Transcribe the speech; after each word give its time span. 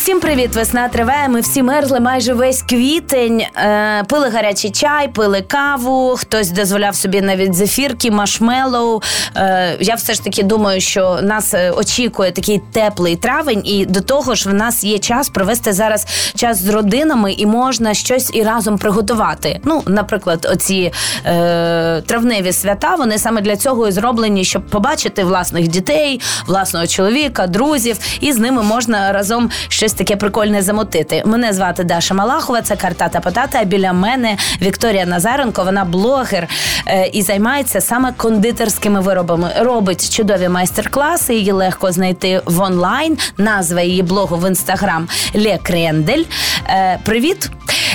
Всім 0.00 0.20
привіт! 0.20 0.56
Весна 0.56 0.88
триває. 0.88 1.28
Ми 1.28 1.40
всі 1.40 1.62
мерзли 1.62 2.00
майже 2.00 2.34
весь 2.34 2.62
квітень. 2.62 3.40
Е, 3.40 4.04
пили 4.08 4.28
гарячий 4.28 4.70
чай, 4.70 5.08
пили 5.08 5.42
каву. 5.42 6.16
Хтось 6.18 6.50
дозволяв 6.50 6.94
собі 6.96 7.20
навіть 7.20 7.54
зефірки, 7.54 8.10
машмелоу. 8.10 9.02
Е, 9.36 9.76
я 9.80 9.94
все 9.94 10.14
ж 10.14 10.24
таки 10.24 10.42
думаю, 10.42 10.80
що 10.80 11.18
нас 11.22 11.54
е, 11.54 11.70
очікує 11.70 12.32
такий 12.32 12.60
теплий 12.72 13.16
травень, 13.16 13.62
і 13.64 13.86
до 13.86 14.00
того 14.00 14.34
ж, 14.34 14.48
в 14.48 14.54
нас 14.54 14.84
є 14.84 14.98
час 14.98 15.28
провести 15.28 15.72
зараз 15.72 16.06
час 16.34 16.62
з 16.62 16.68
родинами, 16.68 17.32
і 17.32 17.46
можна 17.46 17.94
щось 17.94 18.30
і 18.34 18.42
разом 18.42 18.78
приготувати. 18.78 19.60
Ну, 19.64 19.82
наприклад, 19.86 20.48
оці 20.52 20.92
е, 21.26 22.00
травневі 22.00 22.52
свята 22.52 22.94
вони 22.94 23.18
саме 23.18 23.40
для 23.40 23.56
цього 23.56 23.88
і 23.88 23.92
зроблені, 23.92 24.44
щоб 24.44 24.66
побачити 24.66 25.24
власних 25.24 25.68
дітей, 25.68 26.20
власного 26.46 26.86
чоловіка, 26.86 27.46
друзів, 27.46 27.98
і 28.20 28.32
з 28.32 28.38
ними 28.38 28.62
можна 28.62 29.12
разом 29.12 29.50
щось 29.68 29.89
таке 29.92 30.16
прикольне 30.16 30.62
замотити. 30.62 31.22
Мене 31.26 31.52
звати 31.52 31.84
Даша 31.84 32.14
Малахова, 32.14 32.62
це 32.62 32.76
картата 32.76 33.20
Потата. 33.20 33.58
А 33.62 33.64
біля 33.64 33.92
мене 33.92 34.36
Вікторія 34.62 35.06
Назаренко. 35.06 35.64
Вона 35.64 35.84
блогер 35.84 36.48
е, 36.86 37.06
і 37.06 37.22
займається 37.22 37.80
саме 37.80 38.12
кондитерськими 38.16 39.00
виробами. 39.00 39.50
Робить 39.60 40.16
чудові 40.16 40.48
майстер-класи. 40.48 41.34
Її 41.34 41.52
легко 41.52 41.92
знайти 41.92 42.42
в 42.44 42.60
онлайн. 42.60 43.18
Назва 43.38 43.80
її 43.80 44.02
блогу 44.02 44.36
в 44.36 44.48
інстаграм 44.48 45.08
Ле 45.34 45.58
Крендель. 45.62 46.24
Е, 46.68 46.98
привіт. 47.04 47.50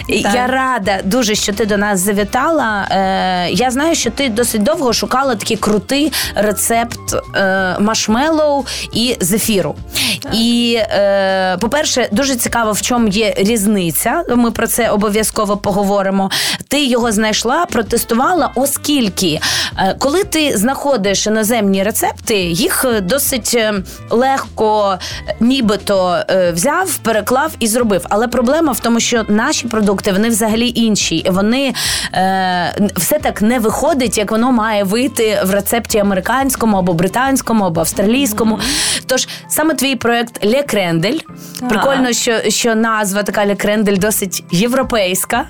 Так. 0.07 0.35
Я 0.35 0.47
рада 0.47 0.99
дуже, 1.03 1.35
що 1.35 1.53
ти 1.53 1.65
до 1.65 1.77
нас 1.77 1.99
завітала. 1.99 2.87
Е, 2.91 3.49
Я 3.51 3.71
знаю, 3.71 3.95
що 3.95 4.11
ти 4.11 4.29
досить 4.29 4.63
довго 4.63 4.93
шукала 4.93 5.35
такий 5.35 5.57
крутий 5.57 6.11
рецепт 6.35 6.99
е, 7.35 7.75
машмеллоу 7.79 8.65
і 8.93 9.17
зефіру. 9.19 9.75
Так. 10.23 10.35
І, 10.35 10.75
е, 10.79 11.57
по-перше, 11.61 12.09
дуже 12.11 12.35
цікаво, 12.35 12.71
в 12.71 12.81
чому 12.81 13.07
є 13.07 13.33
різниця. 13.37 14.23
Ми 14.35 14.51
про 14.51 14.67
це 14.67 14.89
обов'язково 14.89 15.57
поговоримо. 15.57 16.31
Ти 16.67 16.85
його 16.85 17.11
знайшла, 17.11 17.65
протестувала, 17.65 18.51
оскільки, 18.55 19.39
е, 19.77 19.95
коли 19.99 20.23
ти 20.23 20.57
знаходиш 20.57 21.27
іноземні 21.27 21.83
рецепти, 21.83 22.35
їх 22.37 22.85
досить 23.01 23.51
е, 23.55 23.73
легко, 24.09 24.97
нібито 25.39 26.17
е, 26.29 26.51
взяв, 26.51 26.97
переклав 26.97 27.51
і 27.59 27.67
зробив. 27.67 28.05
Але 28.09 28.27
проблема 28.27 28.71
в 28.71 28.79
тому, 28.79 28.99
що 28.99 29.25
наші 29.27 29.67
продукти 29.67 29.94
продукти, 29.95 30.11
вони 30.11 30.29
взагалі 30.29 30.71
інші. 30.75 31.25
Вони 31.29 31.73
е, 32.13 32.89
все 32.95 33.19
так 33.19 33.41
не 33.41 33.59
виходить, 33.59 34.17
як 34.17 34.31
воно 34.31 34.51
має 34.51 34.83
вийти 34.83 35.41
в 35.45 35.51
рецепті 35.51 35.97
американському 35.97 36.77
або 36.77 36.93
британському, 36.93 37.65
або 37.65 37.79
австралійському. 37.79 38.55
Mm-hmm. 38.55 39.03
Тож 39.05 39.27
саме 39.47 39.73
твій 39.73 39.95
проект 39.95 40.45
Ле 40.45 40.63
Крендель. 40.63 41.17
Так. 41.59 41.69
Прикольно, 41.69 42.13
що 42.13 42.49
що 42.49 42.75
назва 42.75 43.23
така 43.23 43.45
Ле 43.45 43.55
Крендель 43.55 43.97
досить 43.97 44.43
європейська. 44.51 45.45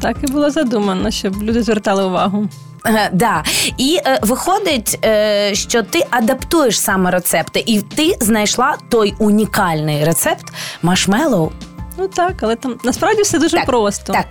Так 0.00 0.16
і 0.22 0.32
було 0.32 0.50
задумано, 0.50 1.10
щоб 1.10 1.42
люди 1.42 1.62
звертали 1.62 2.04
увагу. 2.04 2.48
Е, 2.86 3.10
да. 3.12 3.42
І 3.78 3.98
е, 4.06 4.18
виходить, 4.22 4.98
е, 5.04 5.54
що 5.54 5.82
ти 5.82 6.06
адаптуєш 6.10 6.80
саме 6.80 7.10
рецепти, 7.10 7.64
і 7.66 7.82
ти 7.82 8.16
знайшла 8.20 8.76
той 8.88 9.14
унікальний 9.18 10.04
рецепт 10.04 10.44
машмеллоу. 10.82 11.50
Ну 11.98 12.08
так, 12.08 12.42
але 12.42 12.56
там 12.56 12.78
насправді 12.84 13.22
все 13.22 13.38
дуже 13.38 13.56
так, 13.56 13.66
просто. 13.66 14.12
Так. 14.12 14.26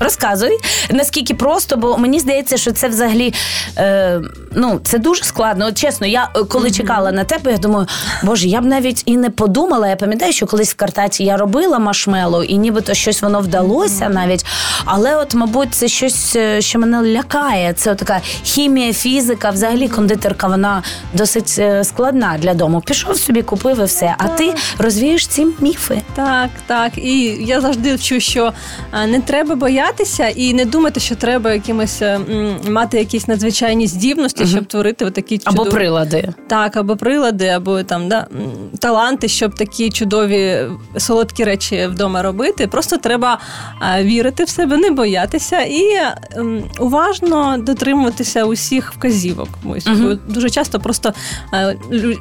Розказуй, 0.00 0.58
наскільки 0.90 1.34
просто, 1.34 1.76
бо 1.76 1.98
мені 1.98 2.20
здається, 2.20 2.56
що 2.56 2.72
це 2.72 2.88
взагалі 2.88 3.34
е, 3.78 4.20
ну, 4.54 4.80
це 4.84 4.98
дуже 4.98 5.24
складно. 5.24 5.66
От 5.66 5.78
чесно, 5.78 6.06
я 6.06 6.28
е, 6.36 6.44
коли 6.44 6.68
mm-hmm. 6.68 6.76
чекала 6.76 7.12
на 7.12 7.24
тебе, 7.24 7.52
я 7.52 7.58
думаю, 7.58 7.86
боже, 8.22 8.48
я 8.48 8.60
б 8.60 8.64
навіть 8.64 9.02
і 9.06 9.16
не 9.16 9.30
подумала. 9.30 9.88
Я 9.88 9.96
пам'ятаю, 9.96 10.32
що 10.32 10.46
колись 10.46 10.72
в 10.72 10.74
картаті 10.74 11.24
я 11.24 11.36
робила 11.36 11.78
машмело, 11.78 12.44
і 12.44 12.58
нібито 12.58 12.94
щось 12.94 13.22
воно 13.22 13.40
вдалося 13.40 14.04
mm-hmm. 14.04 14.14
навіть. 14.14 14.46
Але, 14.84 15.16
от, 15.16 15.34
мабуть, 15.34 15.74
це 15.74 15.88
щось, 15.88 16.36
е, 16.36 16.60
що 16.60 16.78
мене 16.78 17.02
лякає. 17.02 17.72
Це 17.72 17.94
така 17.94 18.20
хімія, 18.42 18.92
фізика, 18.92 19.50
взагалі 19.50 19.88
кондитерка, 19.88 20.46
вона 20.46 20.82
досить 21.12 21.56
е, 21.58 21.84
складна 21.84 22.36
для 22.38 22.54
дому. 22.54 22.80
Пішов 22.80 23.16
собі, 23.16 23.42
купив 23.42 23.80
і 23.80 23.84
все. 23.84 24.14
А 24.18 24.28
ти 24.28 24.54
розвієш 24.78 25.26
ці 25.26 25.46
міфи. 25.60 26.02
Так, 26.14 26.50
так. 26.66 26.98
І 26.98 27.22
я 27.40 27.60
завжди 27.60 27.94
вчу, 27.94 28.20
що 28.20 28.52
не 29.08 29.20
треба 29.20 29.54
боятися 29.54 29.89
боятися 29.90 30.28
і 30.28 30.54
не 30.54 30.64
думати, 30.64 31.00
що 31.00 31.16
треба 31.16 31.52
якимось 31.52 32.02
мати 32.68 32.98
якісь 32.98 33.28
надзвичайні 33.28 33.86
здібності, 33.86 34.46
щоб 34.46 34.64
творити 34.64 35.10
такі 35.10 35.38
чудові... 35.38 35.60
або 35.60 35.70
прилади. 35.70 36.28
Так, 36.48 36.76
або 36.76 36.96
прилади, 36.96 37.48
або 37.48 37.82
там 37.82 38.08
да 38.08 38.26
таланти, 38.78 39.28
щоб 39.28 39.54
такі 39.54 39.90
чудові 39.90 40.66
солодкі 40.98 41.44
речі 41.44 41.86
вдома 41.86 42.22
робити. 42.22 42.66
Просто 42.66 42.96
треба 42.96 43.38
вірити 44.00 44.44
в 44.44 44.48
себе, 44.48 44.76
не 44.76 44.90
боятися 44.90 45.60
і 45.60 45.84
уважно 46.78 47.58
дотримуватися 47.58 48.44
усіх 48.44 48.92
вказівок. 48.92 49.48
Ось 49.64 49.86
uh 49.86 50.18
дуже 50.28 50.50
часто 50.50 50.80
просто 50.80 51.12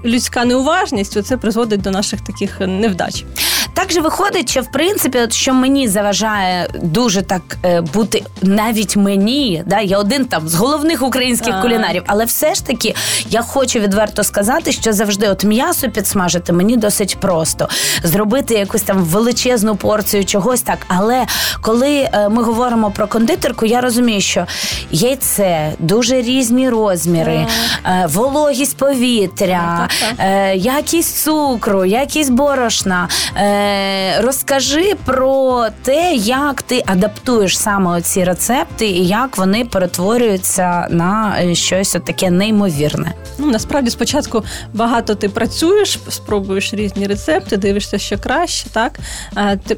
людська 0.06 0.46
неуважність 0.46 1.24
це 1.24 1.38
призводить 1.38 1.82
до 1.82 1.92
наших 1.92 2.22
таких 2.22 2.60
невдач. 2.60 3.26
Так 3.80 3.92
же 3.92 4.02
виходить, 4.02 4.50
що 4.50 4.62
в 4.62 4.72
принципі, 4.72 5.20
от 5.20 5.34
що 5.34 5.54
мені 5.54 5.88
заважає 5.88 6.70
дуже 6.82 7.22
так 7.22 7.42
е, 7.66 7.82
бути 7.82 8.24
навіть 8.42 8.96
мені, 8.96 9.64
да, 9.66 9.80
я 9.80 9.98
один 9.98 10.26
там 10.26 10.48
з 10.48 10.56
головних 10.56 11.02
українських 11.02 11.62
кулінарів, 11.62 12.04
але 12.08 12.26
все 12.26 12.54
ж 12.54 12.66
таки 12.66 12.96
я 13.30 13.42
хочу 13.42 13.80
відверто 13.80 14.24
сказати, 14.24 14.72
що 14.72 14.94
завжди 14.94 15.30
от 15.30 15.44
м'ясо 15.44 15.90
підсмажити 15.90 16.54
мені 16.54 16.78
досить 16.78 17.18
просто 17.20 17.70
зробити 18.04 18.54
якусь 18.54 18.82
там 18.82 18.98
величезну 18.98 19.76
порцію 19.76 20.26
чогось 20.26 20.62
так. 20.62 20.78
Але 20.88 21.26
коли 21.62 22.10
е, 22.14 22.30
ми 22.30 22.44
говоримо 22.44 22.92
про 22.92 23.08
кондитерку, 23.08 23.66
я 23.66 23.82
розумію, 23.82 24.22
що 24.22 24.46
яйце 24.92 25.74
дуже 25.80 26.22
різні 26.22 26.70
розміри, 26.70 27.48
е, 27.86 28.08
вологість 28.10 28.78
повітря, 28.78 29.90
е, 30.18 30.56
якість 30.56 31.24
цукру, 31.24 31.86
якість 31.86 32.32
борошна. 32.32 33.08
Е, 33.38 33.69
Е, 33.70 34.22
розкажи 34.22 34.96
про 35.06 35.66
те, 35.82 36.14
як 36.16 36.62
ти 36.62 36.84
адаптуєш 36.86 37.60
саме 37.60 38.02
ці 38.02 38.24
рецепти 38.24 38.88
і 38.88 39.08
як 39.08 39.38
вони 39.38 39.66
перетворюються 39.66 40.88
на 40.90 41.36
е, 41.42 41.56
щось 41.56 41.92
таке 41.92 42.30
неймовірне. 42.30 43.14
Ну 43.38 43.48
насправді 43.48 43.90
спочатку 43.90 44.44
багато 44.74 45.16
ти 45.16 45.30
працюєш, 45.30 46.00
спробуєш 46.10 46.74
різні 46.74 47.08
рецепти, 47.08 47.58
дивишся, 47.58 47.98
що 47.98 48.18
краще, 48.18 48.70
так 48.70 49.00
е, 49.38 49.60
ти 49.68 49.78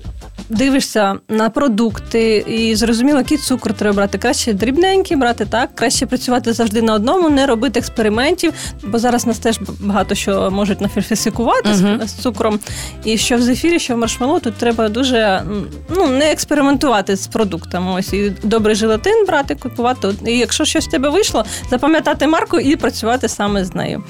дивишся 0.50 1.16
на 1.30 1.50
продукти 1.50 2.38
і 2.38 2.76
зрозуміло, 2.76 3.18
який 3.18 3.38
цукор 3.38 3.74
треба 3.74 3.96
брати. 3.96 4.18
Краще 4.18 4.54
дрібненький 4.54 5.18
брати, 5.18 5.46
так 5.46 5.76
краще 5.76 6.06
працювати 6.06 6.54
завжди 6.54 6.82
на 6.82 6.94
одному, 6.94 7.30
не 7.30 7.46
робити 7.46 7.80
експериментів, 7.80 8.54
бо 8.84 9.00
зараз 9.00 9.28
нас 9.28 9.40
теж 9.40 9.60
багато 9.80 10.16
що 10.16 10.52
можуть 10.52 10.82
нафільфікувати 10.82 11.70
uh-huh. 11.70 12.08
з 12.08 12.14
цукром. 12.14 12.60
І 13.04 13.18
що 13.18 13.38
в 13.38 13.42
зефірі, 13.42 13.71
що 13.80 13.96
в 13.96 13.98
маршмеллоу, 13.98 14.40
тут 14.40 14.56
треба 14.56 14.90
дуже 14.90 15.44
ну 15.90 16.08
не 16.08 16.32
експериментувати 16.32 17.16
з 17.16 17.28
продуктами. 17.28 17.94
Ось 17.94 18.14
і 18.14 18.30
добрий 18.44 18.76
желатин 18.76 19.26
брати, 19.26 19.56
купувати. 19.56 20.10
І 20.26 20.38
якщо 20.38 20.66
щось 20.66 20.88
в 20.88 20.92
тебе 20.92 21.10
вийшло, 21.10 21.46
запам'ятати 21.70 22.28
марку 22.28 22.60
і 22.60 22.76
працювати 22.76 23.28
саме 23.28 23.66
з 23.66 23.76
нею. 23.76 24.04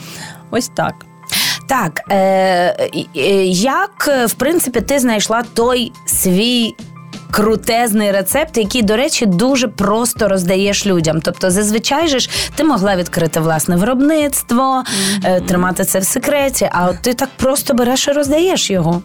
Ось 0.52 0.68
так. 0.68 0.94
Так, 1.68 2.02
е, 2.10 2.16
е, 3.16 3.46
як 3.46 4.10
в 4.26 4.34
принципі 4.34 4.82
ти 4.82 5.00
знайшла 5.00 5.44
той 5.54 5.92
свій. 6.06 6.76
Крутезний 7.32 8.12
рецепт, 8.12 8.58
який, 8.58 8.82
до 8.82 8.96
речі, 8.96 9.26
дуже 9.26 9.68
просто 9.68 10.28
роздаєш 10.28 10.86
людям. 10.86 11.22
Тобто, 11.22 11.52
зазвичай 11.52 12.08
же 12.08 12.20
ж 12.20 12.30
ти 12.56 12.64
могла 12.64 12.96
відкрити 12.96 13.40
власне 13.40 13.76
виробництво, 13.76 14.84
mm-hmm. 14.84 15.46
тримати 15.46 15.86
це 15.86 16.00
в 16.00 16.04
секреті, 16.04 16.70
а 16.72 16.88
от 16.90 17.02
ти 17.02 17.14
так 17.14 17.30
просто 17.38 17.74
береш 17.74 18.08
і 18.08 18.12
роздаєш 18.12 18.72
його. 18.72 19.02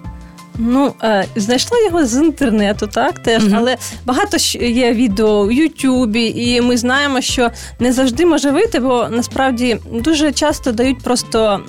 Ну, 0.58 0.94
е, 1.02 1.26
знайшла 1.36 1.78
його 1.78 2.06
з 2.06 2.16
інтернету, 2.16 2.86
так 2.86 3.18
теж, 3.18 3.44
uh 3.44 3.56
але 3.56 3.76
багато 4.04 4.36
є 4.60 4.92
відео 4.92 5.46
в 5.46 5.52
Ютубі, 5.52 6.32
і 6.36 6.60
ми 6.60 6.76
знаємо, 6.76 7.20
що 7.20 7.50
не 7.80 7.92
завжди 7.92 8.26
може 8.26 8.50
вийти, 8.50 8.80
бо 8.80 9.06
насправді 9.10 9.78
дуже 9.92 10.32
часто 10.32 10.72
дають 10.72 11.02
просто. 11.02 11.60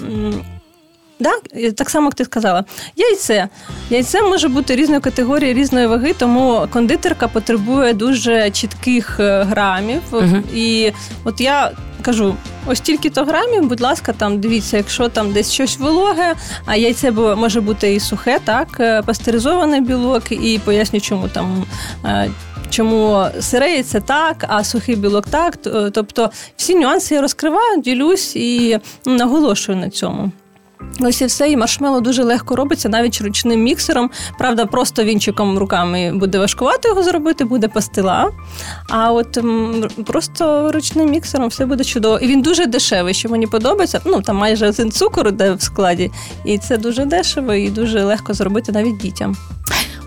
Да? 1.20 1.32
Так 1.72 1.90
само, 1.90 2.06
як 2.06 2.14
ти 2.14 2.26
сказала, 2.26 2.64
яйце. 2.96 3.48
Яйце 3.90 4.22
може 4.22 4.48
бути 4.48 4.76
різної 4.76 5.02
категорії, 5.02 5.54
різної 5.54 5.88
ваги, 5.88 6.14
тому 6.18 6.68
кондитерка 6.74 7.28
потребує 7.28 7.94
дуже 7.94 8.52
чітких 8.52 9.20
е, 9.20 9.44
грамів. 9.44 10.02
Uh-huh. 10.12 10.42
І 10.56 10.94
от 11.24 11.42
я 11.42 11.72
кажу: 12.02 12.36
ось 12.68 12.80
тільки-то 12.80 13.24
грамів, 13.24 13.70
будь 13.70 13.82
ласка, 13.82 14.14
там 14.14 14.40
дивіться, 14.40 14.78
якщо 14.78 15.10
там 15.10 15.32
десь 15.32 15.52
щось 15.52 15.78
вологе, 15.78 16.34
а 16.66 16.76
яйце 16.76 17.12
може 17.12 17.62
бути 17.62 17.96
і 17.96 18.00
сухе, 18.00 18.40
так, 18.44 18.68
е, 18.80 19.02
пастеризований 19.02 19.82
білок, 19.82 20.32
і 20.32 20.60
поясню, 20.66 21.02
чому 21.02 21.28
там. 21.28 21.66
Е, 22.06 22.32
чому 22.70 23.26
сире 23.40 23.72
яйце 23.72 24.02
так, 24.02 24.46
а 24.48 24.64
сухий 24.64 24.96
білок 24.96 25.28
так. 25.28 25.58
Тобто 25.94 26.30
всі 26.58 26.76
нюанси 26.76 27.16
я 27.16 27.22
розкриваю, 27.22 27.82
ділюсь 27.82 28.36
і 28.36 28.80
наголошую 29.06 29.78
на 29.78 29.90
цьому. 29.90 30.32
Ось 31.00 31.22
і 31.22 31.26
все, 31.26 31.52
і 31.52 31.58
маршмело 31.58 32.02
дуже 32.02 32.24
легко 32.24 32.56
робиться, 32.56 32.90
навіть 32.90 33.22
ручним 33.22 33.64
міксером. 33.64 34.10
Правда, 34.38 34.66
просто 34.66 35.04
вінчиком 35.04 35.58
руками 35.58 36.12
буде 36.14 36.40
важкувати 36.40 36.90
його 36.90 37.04
зробити, 37.04 37.46
буде 37.46 37.68
пастила. 37.68 38.32
А 38.90 39.12
от 39.12 39.38
просто 40.06 40.72
ручним 40.72 41.10
міксером 41.10 41.48
все 41.48 41.66
буде 41.66 41.84
чудово. 41.84 42.20
І 42.20 42.28
він 42.28 42.42
дуже 42.42 42.66
дешевий, 42.66 43.14
що 43.14 43.30
мені 43.30 43.48
подобається. 43.48 44.02
Ну 44.06 44.22
там 44.22 44.38
майже 44.38 44.68
один 44.68 44.92
цукор 44.92 45.32
де 45.32 45.54
в 45.54 45.62
складі, 45.62 46.12
і 46.46 46.58
це 46.58 46.78
дуже 46.78 47.06
дешево 47.06 47.54
і 47.54 47.70
дуже 47.70 48.04
легко 48.04 48.34
зробити 48.34 48.72
навіть 48.72 48.98
дітям. 48.98 49.36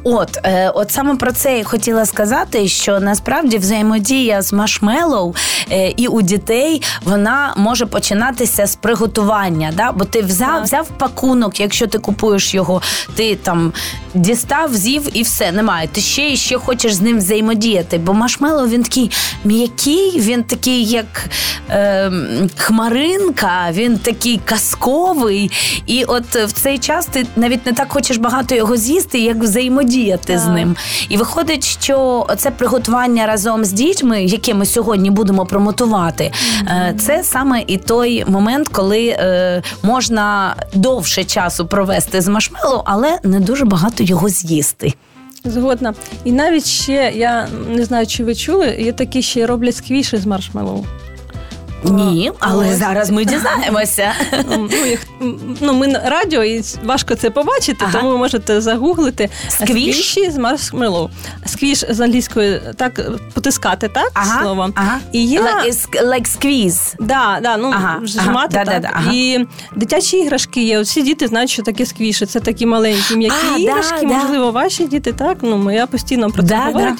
От, 0.04 0.38
е, 0.44 0.70
от 0.70 0.90
саме 0.90 1.16
про 1.16 1.32
це 1.32 1.58
я 1.58 1.64
хотіла 1.64 2.06
сказати, 2.06 2.68
що 2.68 3.00
насправді 3.00 3.58
взаємодія 3.58 4.42
з 4.42 4.52
маршмеллоу 4.52 5.34
е, 5.70 5.88
і 5.96 6.06
у 6.06 6.22
дітей 6.22 6.82
вона 7.04 7.54
може 7.56 7.86
починатися 7.86 8.66
з 8.66 8.76
приготування. 8.76 9.72
Да? 9.76 9.92
Бо 9.92 10.04
ти 10.04 10.22
взяв 10.22 10.62
взяв 10.62 10.88
пакунок, 10.88 11.60
якщо 11.60 11.86
ти 11.86 11.98
купуєш 11.98 12.54
його, 12.54 12.82
ти 13.14 13.36
там 13.36 13.72
дістав, 14.14 14.74
з'їв 14.74 15.08
і 15.12 15.22
все 15.22 15.52
немає. 15.52 15.88
Ти 15.92 16.00
ще 16.00 16.30
і 16.30 16.36
ще 16.36 16.58
хочеш 16.58 16.92
з 16.92 17.00
ним 17.00 17.18
взаємодіяти. 17.18 17.98
Бо 17.98 18.14
маршмеллоу, 18.14 18.68
він 18.68 18.82
такий 18.82 19.10
м'який, 19.44 20.20
він 20.20 20.42
такий, 20.42 20.84
як 20.84 21.28
е, 21.70 22.10
хмаринка, 22.56 23.68
він 23.72 23.98
такий 23.98 24.40
казковий. 24.44 25.50
І 25.86 26.04
от 26.04 26.36
в 26.36 26.52
цей 26.52 26.78
час 26.78 27.06
ти 27.06 27.26
навіть 27.36 27.66
не 27.66 27.72
так 27.72 27.92
хочеш 27.92 28.16
багато 28.16 28.54
його 28.54 28.76
з'їсти, 28.76 29.18
як 29.18 29.36
взаємодіяти 29.36 29.89
взаємодіяти 29.90 30.38
з 30.38 30.46
ним. 30.46 30.76
І 31.08 31.16
виходить, 31.16 31.64
що 31.64 32.26
це 32.36 32.50
приготування 32.50 33.26
разом 33.26 33.64
з 33.64 33.72
дітьми, 33.72 34.24
яке 34.24 34.54
ми 34.54 34.66
сьогодні 34.66 35.10
будемо 35.10 35.46
промотувати, 35.46 36.32
mm-hmm. 36.32 36.94
це 36.94 37.24
саме 37.24 37.64
і 37.66 37.76
той 37.76 38.24
момент, 38.24 38.68
коли 38.68 39.08
е, 39.08 39.62
можна 39.82 40.56
довше 40.74 41.24
часу 41.24 41.66
провести 41.66 42.20
з 42.20 42.28
машмелу, 42.28 42.82
але 42.84 43.18
не 43.24 43.40
дуже 43.40 43.64
багато 43.64 44.04
його 44.04 44.28
з'їсти. 44.28 44.94
Згодна. 45.44 45.94
І 46.24 46.32
навіть 46.32 46.66
ще 46.66 47.12
я 47.16 47.48
не 47.68 47.84
знаю, 47.84 48.06
чи 48.06 48.24
ви 48.24 48.34
чули, 48.34 48.76
є 48.78 48.92
такі 48.92 49.22
ще 49.22 49.46
роблять 49.46 49.76
сквіші 49.76 50.16
з 50.16 50.26
маршмеллоу. 50.26 50.84
Ні, 51.84 52.32
але 52.38 52.74
зараз 52.74 53.10
ми 53.10 53.24
дізнаємося. 53.24 54.12
Ну, 54.50 54.68
їх, 54.86 55.06
ну, 55.60 55.72
Ми 55.72 55.86
на 55.86 56.10
радіо 56.10 56.44
і 56.44 56.62
важко 56.84 57.14
це 57.14 57.30
побачити, 57.30 57.84
ага. 57.84 57.92
тому 57.92 58.10
ви 58.10 58.18
можете 58.18 58.60
загуглити 58.60 59.28
сквіші 59.48 60.30
з 60.30 60.36
маршмеллоу. 60.36 61.08
Squish 61.46 61.84
з 61.90 62.00
англійської 62.00 62.60
так 62.76 63.00
потискати, 63.34 63.88
так? 63.88 64.10
Ага, 64.14 64.42
слово. 64.42 64.70
Ага. 64.74 64.98
І 65.12 65.24
є... 65.24 65.40
Like, 65.40 66.04
like 66.04 66.38
squeeze. 66.38 66.94
Да, 66.98 67.38
да, 67.42 67.56
ну, 67.56 67.70
ага, 67.74 68.00
зжимати, 68.04 68.56
ага, 68.56 68.64
так. 68.64 68.82
Да, 68.82 69.02
да, 69.04 69.12
І 69.12 69.46
дитячі 69.76 70.16
іграшки 70.16 70.62
є. 70.62 70.80
Всі 70.80 71.02
діти 71.02 71.26
знають, 71.26 71.50
що 71.50 71.62
таке 71.62 71.86
сквіші. 71.86 72.26
Це 72.26 72.40
такі 72.40 72.66
маленькі 72.66 73.16
м'які 73.16 73.36
а, 73.54 73.58
іграшки, 73.58 74.06
можливо, 74.06 74.50
ваші 74.50 74.86
діти, 74.86 75.12
так? 75.12 75.38
Ну, 75.42 75.56
моя 75.56 75.86
постійно 75.86 76.30
про 76.30 76.42
це 76.42 76.56
говорить. 76.56 76.98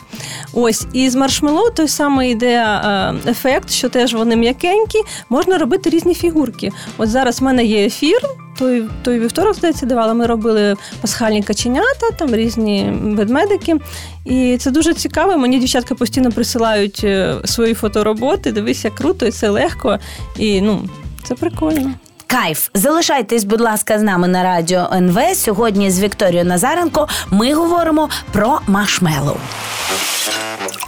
Ось, 0.53 0.87
і 0.93 1.11
з 1.11 1.15
маршмеллоу 1.15 1.71
той 1.71 1.89
самий 1.89 2.31
йде 2.33 2.55
е, 2.55 3.15
ефект, 3.27 3.71
що 3.71 3.89
теж 3.89 4.15
вони 4.15 4.37
м'які 4.37 4.70
маленькі, 4.71 4.99
можна 5.29 5.59
робити 5.59 5.91
різні 5.91 6.15
фігурки. 6.15 6.73
От 6.99 7.09
зараз 7.09 7.41
в 7.41 7.45
мене 7.45 7.65
є 7.65 7.87
ефір. 7.87 8.21
Той 8.59 8.85
той 9.03 9.19
вівторок, 9.19 9.55
здається, 9.55 9.87
давала. 9.87 10.15
Ми 10.15 10.27
робили 10.27 10.77
пасхальні 11.01 11.43
каченята, 11.43 12.11
там 12.19 12.35
різні 12.35 12.93
ведмедики. 13.03 13.77
І 14.25 14.57
це 14.61 14.71
дуже 14.71 14.95
цікаво. 14.95 15.37
Мені 15.37 15.59
дівчатка 15.59 15.95
постійно 15.95 16.33
присилають 16.33 17.01
е, 17.05 17.35
свої 17.45 17.75
фотороботи. 17.75 18.53
Дивись, 18.53 18.85
як 18.85 18.95
круто, 18.95 19.27
і 19.27 19.31
це 19.31 19.49
легко. 19.49 19.99
І 20.39 20.61
ну, 20.61 20.89
це 21.23 21.35
прикольно. 21.35 21.95
Кайф, 22.27 22.69
залишайтесь, 22.75 23.45
будь 23.45 23.61
ласка, 23.61 23.99
з 23.99 24.03
нами 24.03 24.29
на 24.29 24.43
радіо 24.43 24.89
НВ. 24.93 25.19
Сьогодні 25.35 25.91
з 25.91 26.01
Вікторією 26.01 26.45
Назаренко 26.45 27.09
ми 27.31 27.55
говоримо 27.55 28.09
про 28.33 28.61
машмеллоу. 28.67 29.37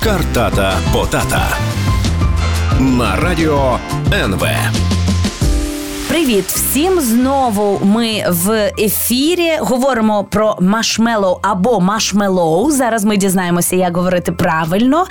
Картата 0.03 0.75
Потата 0.93 1.57
на 2.83 3.17
радіо 3.17 3.79
НВ. 4.13 4.47
Привіт 6.09 6.45
всім! 6.47 7.01
Знову 7.01 7.81
ми 7.85 8.25
в 8.29 8.73
ефірі 8.79 9.53
говоримо 9.61 10.25
про 10.25 10.57
машмелоу 10.61 11.39
або 11.43 11.81
машмелоу. 11.81 12.71
Зараз 12.71 13.05
ми 13.05 13.17
дізнаємося, 13.17 13.77
як 13.77 13.97
говорити 13.97 14.33
правильно. 14.33 15.07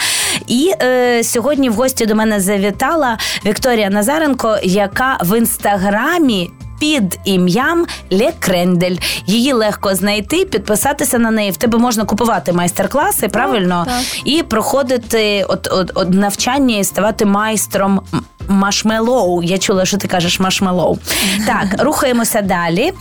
І 0.47 0.73
е, 0.81 1.23
сьогодні 1.23 1.69
в 1.69 1.73
гості 1.73 2.05
до 2.05 2.15
мене 2.15 2.39
завітала 2.39 3.17
Вікторія 3.45 3.89
Назаренко, 3.89 4.57
яка 4.63 5.17
в 5.21 5.37
інстаграмі 5.37 6.51
під 6.81 7.19
ім'ям 7.23 7.85
Ле 8.11 8.31
Крендель. 8.39 8.95
Її 9.25 9.53
легко 9.53 9.95
знайти, 9.95 10.45
підписатися 10.45 11.19
на 11.19 11.31
неї. 11.31 11.51
В 11.51 11.57
тебе 11.57 11.77
можна 11.77 12.05
купувати 12.05 12.53
майстер-класи, 12.53 13.27
правильно? 13.27 13.85
Так, 13.87 14.03
І 14.25 14.43
проходити 14.43 15.45
от, 15.49 15.67
от, 15.71 15.91
от 15.95 16.09
навчання 16.09 16.77
і 16.77 16.83
ставати 16.83 17.25
майстром. 17.25 18.01
Машмелоу. 18.47 19.43
Я 19.43 19.57
чула, 19.57 19.85
що 19.85 19.97
ти 19.97 20.07
кажеш 20.07 20.39
машмелоу. 20.39 20.97
Так, 21.47 21.83
рухаємося 21.83 22.41
далі. 22.41 22.91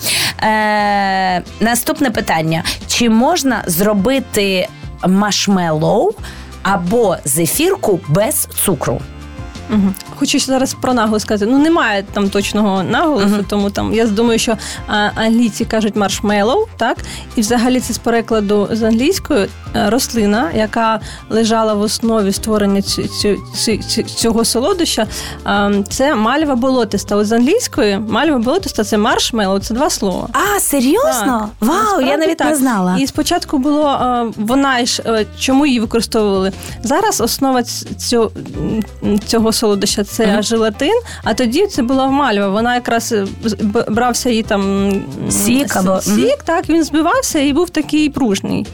Е, 0.42 1.42
Наступне 1.60 2.10
питання: 2.10 2.62
чи 2.86 3.10
можна 3.10 3.62
зробити 3.66 4.68
машмелоу 5.06 6.10
або 6.62 7.16
зефірку 7.24 8.00
без 8.08 8.48
цукру? 8.64 9.00
Угу. 9.70 9.92
Хочу 10.20 10.38
зараз 10.38 10.76
про 10.80 10.94
наголос 10.94 11.22
сказати. 11.22 11.50
Ну 11.52 11.58
немає 11.58 12.04
там 12.12 12.30
точного 12.30 12.82
наголосу, 12.82 13.26
е, 13.26 13.44
тому 13.48 13.70
там 13.70 13.94
я 13.94 14.06
думаю, 14.06 14.38
що 14.38 14.56
а, 14.86 15.10
англійці 15.14 15.64
кажуть 15.64 15.96
маршмеллоу, 15.96 16.66
так 16.76 16.96
і 17.36 17.40
взагалі 17.40 17.80
це 17.80 17.92
з 17.92 17.98
перекладу 17.98 18.68
з 18.72 18.82
англійської 18.82 19.48
е, 19.76 19.90
рослина, 19.90 20.50
яка 20.54 21.00
лежала 21.30 21.74
в 21.74 21.80
основі 21.80 22.32
створення 22.32 22.82
цього 24.16 24.44
солодоща. 24.44 25.06
Це 25.90 26.14
мальва 26.14 26.54
болотиста. 26.54 27.16
От 27.16 27.26
з 27.26 27.32
англійської 27.32 27.98
мальва 27.98 28.38
болотиста 28.38 28.84
це 28.84 28.98
маршмеллоу, 28.98 29.58
це 29.58 29.74
два 29.74 29.90
слова. 29.90 30.28
А 30.32 30.60
серйозно? 30.60 31.50
Так. 31.60 31.68
Вау, 31.68 31.78
Насправді, 31.78 32.10
я 32.10 32.16
навіть 32.16 32.38
так. 32.38 32.48
не 32.48 32.56
знала. 32.56 32.96
І 32.98 33.06
спочатку 33.06 33.58
було 33.58 34.32
вона 34.36 34.84
ж 34.84 35.02
е, 35.06 35.26
чому 35.38 35.66
її 35.66 35.80
використовували 35.80 36.52
зараз. 36.82 37.20
Основа 37.20 37.62
цього 37.98 38.30
цього 39.26 39.52
солодоща 39.52 40.04
це 40.10 40.26
mm-hmm. 40.26 40.42
желатин, 40.42 41.00
а 41.24 41.34
тоді 41.34 41.66
це 41.66 41.82
була 41.82 42.06
мальва. 42.06 42.48
Вона 42.48 42.74
якраз 42.74 43.12
е, 43.12 43.26
брався 43.88 44.30
її 44.30 44.42
там 44.42 44.92
сік, 45.30 45.76
або... 45.76 46.00
сік, 46.00 46.42
так 46.44 46.68
він 46.68 46.84
збивався 46.84 47.38
і 47.38 47.52
був 47.52 47.70
такий 47.70 48.10
пружний. 48.10 48.66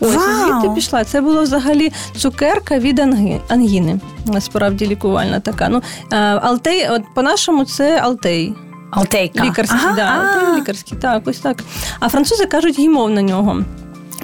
Ось 0.00 0.12
звідти 0.12 0.70
пішла. 0.74 1.04
Це 1.04 1.20
було 1.20 1.42
взагалі 1.42 1.92
цукерка 2.16 2.78
від 2.78 3.00
ангіни. 3.48 4.00
Насправді 4.26 4.86
лікувальна 4.86 5.40
така. 5.40 5.68
Ну, 5.68 5.82
е, 6.12 6.16
Алтей, 6.16 6.88
от 6.90 7.02
по-нашому, 7.14 7.64
це 7.64 8.00
Алтей. 8.00 8.54
Алтейка. 8.90 9.44
Лікарський, 9.44 9.78
ага, 9.82 9.96
да, 9.96 10.02
Алтей 10.02 10.60
лікарський, 10.60 10.98
так, 10.98 11.28
ось 11.28 11.38
так. 11.38 11.64
А 12.00 12.08
французи 12.08 12.46
кажуть 12.46 12.78
гімов 12.78 13.10
на 13.10 13.22
нього. 13.22 13.62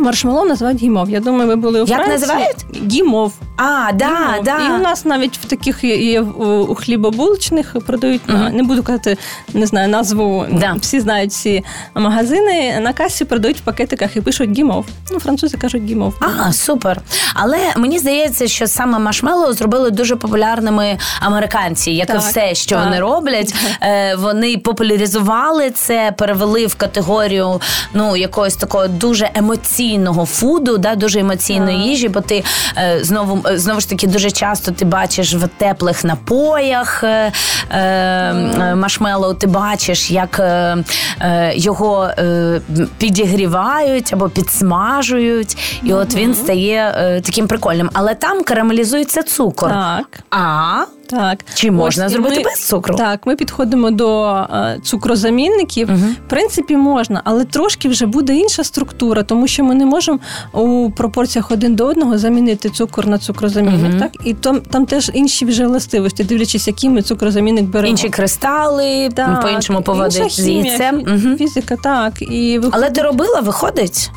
Маршмеллоу 0.01 0.45
називають 0.45 0.83
гімов. 0.83 1.11
Я 1.11 1.21
думаю, 1.21 1.49
ви 1.49 1.57
були 1.57 1.83
у 1.83 1.87
Як 1.87 1.89
Франції. 1.89 2.19
називають? 2.19 2.57
Гімов. 2.93 3.33
А, 3.57 3.93
да, 3.93 4.41
да. 4.45 4.57
І 4.67 4.71
у 4.73 4.79
нас 4.79 5.05
навіть 5.05 5.39
в 5.39 5.45
таких 5.45 5.85
є 5.85 6.21
у 6.21 6.75
хлібобулочних 6.75 7.77
продають, 7.87 8.23
uh-huh. 8.29 8.53
не 8.53 8.63
буду 8.63 8.83
казати, 8.83 9.17
не 9.55 9.67
знаю, 9.67 9.89
назву. 9.89 10.47
Да. 10.53 10.77
Всі 10.81 11.01
знають 11.01 11.33
ці 11.33 11.65
магазини. 11.95 12.81
На 12.81 12.93
касі 12.93 13.25
продають 13.25 13.57
в 13.57 13.61
пакетиках 13.61 14.17
і 14.17 14.21
пишуть 14.21 14.59
гімов. 14.59 14.87
Ну, 15.11 15.21
французи 15.21 15.57
кажуть 15.57 15.83
гімов. 15.83 16.15
А, 16.21 16.53
супер. 16.53 17.01
Але 17.35 17.59
мені 17.77 17.99
здається, 17.99 18.49
що 18.49 18.67
саме 18.67 18.99
машмеллоу 18.99 19.53
зробили 19.53 19.91
дуже 19.91 20.17
популярними 20.17 20.99
американці, 21.21 21.91
як 21.91 22.07
так, 22.07 22.17
і 22.17 22.19
все, 22.19 22.55
що 22.55 22.77
так. 22.77 22.85
вони 22.85 23.01
роблять. 23.01 23.55
Е, 23.83 24.17
Вони 24.17 24.59
популяризували 24.59 25.71
це, 25.71 26.15
перевели 26.19 26.67
в 26.67 26.75
категорію 26.75 27.61
ну, 27.95 28.17
якогось 28.17 28.57
такого 28.57 28.89
дуже 28.89 29.31
емоційного 29.35 29.86
фуду, 30.27 30.79
да, 30.79 30.95
дуже 30.95 31.21
емоційної 31.21 31.79
так. 31.79 31.87
їжі, 31.87 32.09
бо 32.09 32.21
ти 32.21 32.45
е, 32.77 32.99
знову 33.05 33.43
знову 33.55 33.81
ж 33.81 33.89
таки 33.89 34.07
дуже 34.07 34.31
часто 34.31 34.73
ти 34.73 34.85
бачиш 34.85 35.35
в 35.35 35.49
теплих 35.59 36.05
напоях 36.05 37.05
е, 37.05 37.33
е, 37.71 38.75
машмеллоу, 38.75 39.35
ти 39.35 39.47
бачиш, 39.47 40.11
як 40.11 40.39
е, 40.41 40.77
е 41.21 41.53
його 41.57 42.11
е, 42.19 42.61
підігрівають 42.99 44.13
або 44.13 44.29
підсмажують, 44.29 45.81
і 45.83 45.93
от 45.93 46.15
він 46.15 46.35
стає 46.35 46.95
е, 46.97 47.21
таким 47.21 47.47
прикольним. 47.47 47.91
Але 47.93 48.15
там 48.15 48.45
карамелізується 48.45 49.23
цукор. 49.23 49.71
Так. 49.71 50.21
А 50.31 50.85
Так. 51.07 51.39
Чи 51.55 51.71
можна 51.71 52.07
Ось, 52.07 52.13
зробити 52.13 52.43
без 52.45 52.67
цукру? 52.67 52.97
Так, 52.97 53.27
ми 53.27 53.37
підходимо 53.37 53.91
до 53.91 54.27
е, 54.27 54.79
цукрозамінників. 54.85 55.89
Угу. 55.91 55.99
В 56.27 56.29
принципі, 56.31 56.77
можна, 56.77 57.21
але 57.25 57.45
трошки 57.45 57.89
вже 57.89 58.07
буде 58.07 58.37
інша 58.37 58.65
структура, 58.65 59.23
тому 59.23 59.47
що 59.47 59.65
ми 59.65 59.75
не 59.75 59.87
можемо 59.87 60.19
у 60.53 60.91
пропорціях 60.91 61.51
один 61.51 61.75
до 61.75 61.87
одного 61.87 62.19
замінити 62.19 62.71
цукор 62.71 63.07
на 63.07 63.19
цукрозамінник. 63.19 63.91
Мгм. 63.91 64.01
Так 64.01 64.11
і 64.25 64.35
там, 64.35 64.61
там 64.61 64.87
теж 64.87 65.11
інші 65.15 65.45
вже 65.45 65.67
властивості, 65.67 66.25
дивлячись, 66.25 66.67
який 66.67 66.91
ми 66.91 67.03
цукрозамінник 67.03 67.65
беремо. 67.65 67.91
Інші 67.91 68.09
кристали, 68.09 69.11
Так, 69.15 69.43
по-іншому 69.43 69.83
поводить 69.83 70.19
інша 70.21 70.43
з 70.43 70.49
яйцем. 70.49 70.97
Мгм. 70.97 71.37
Фізика, 71.39 71.77
так. 71.83 72.23
І 72.23 72.59
виходить, 72.59 72.75
Але 72.75 72.91
ти 72.91 73.03
робила, 73.03 73.41
виходить? 73.41 74.11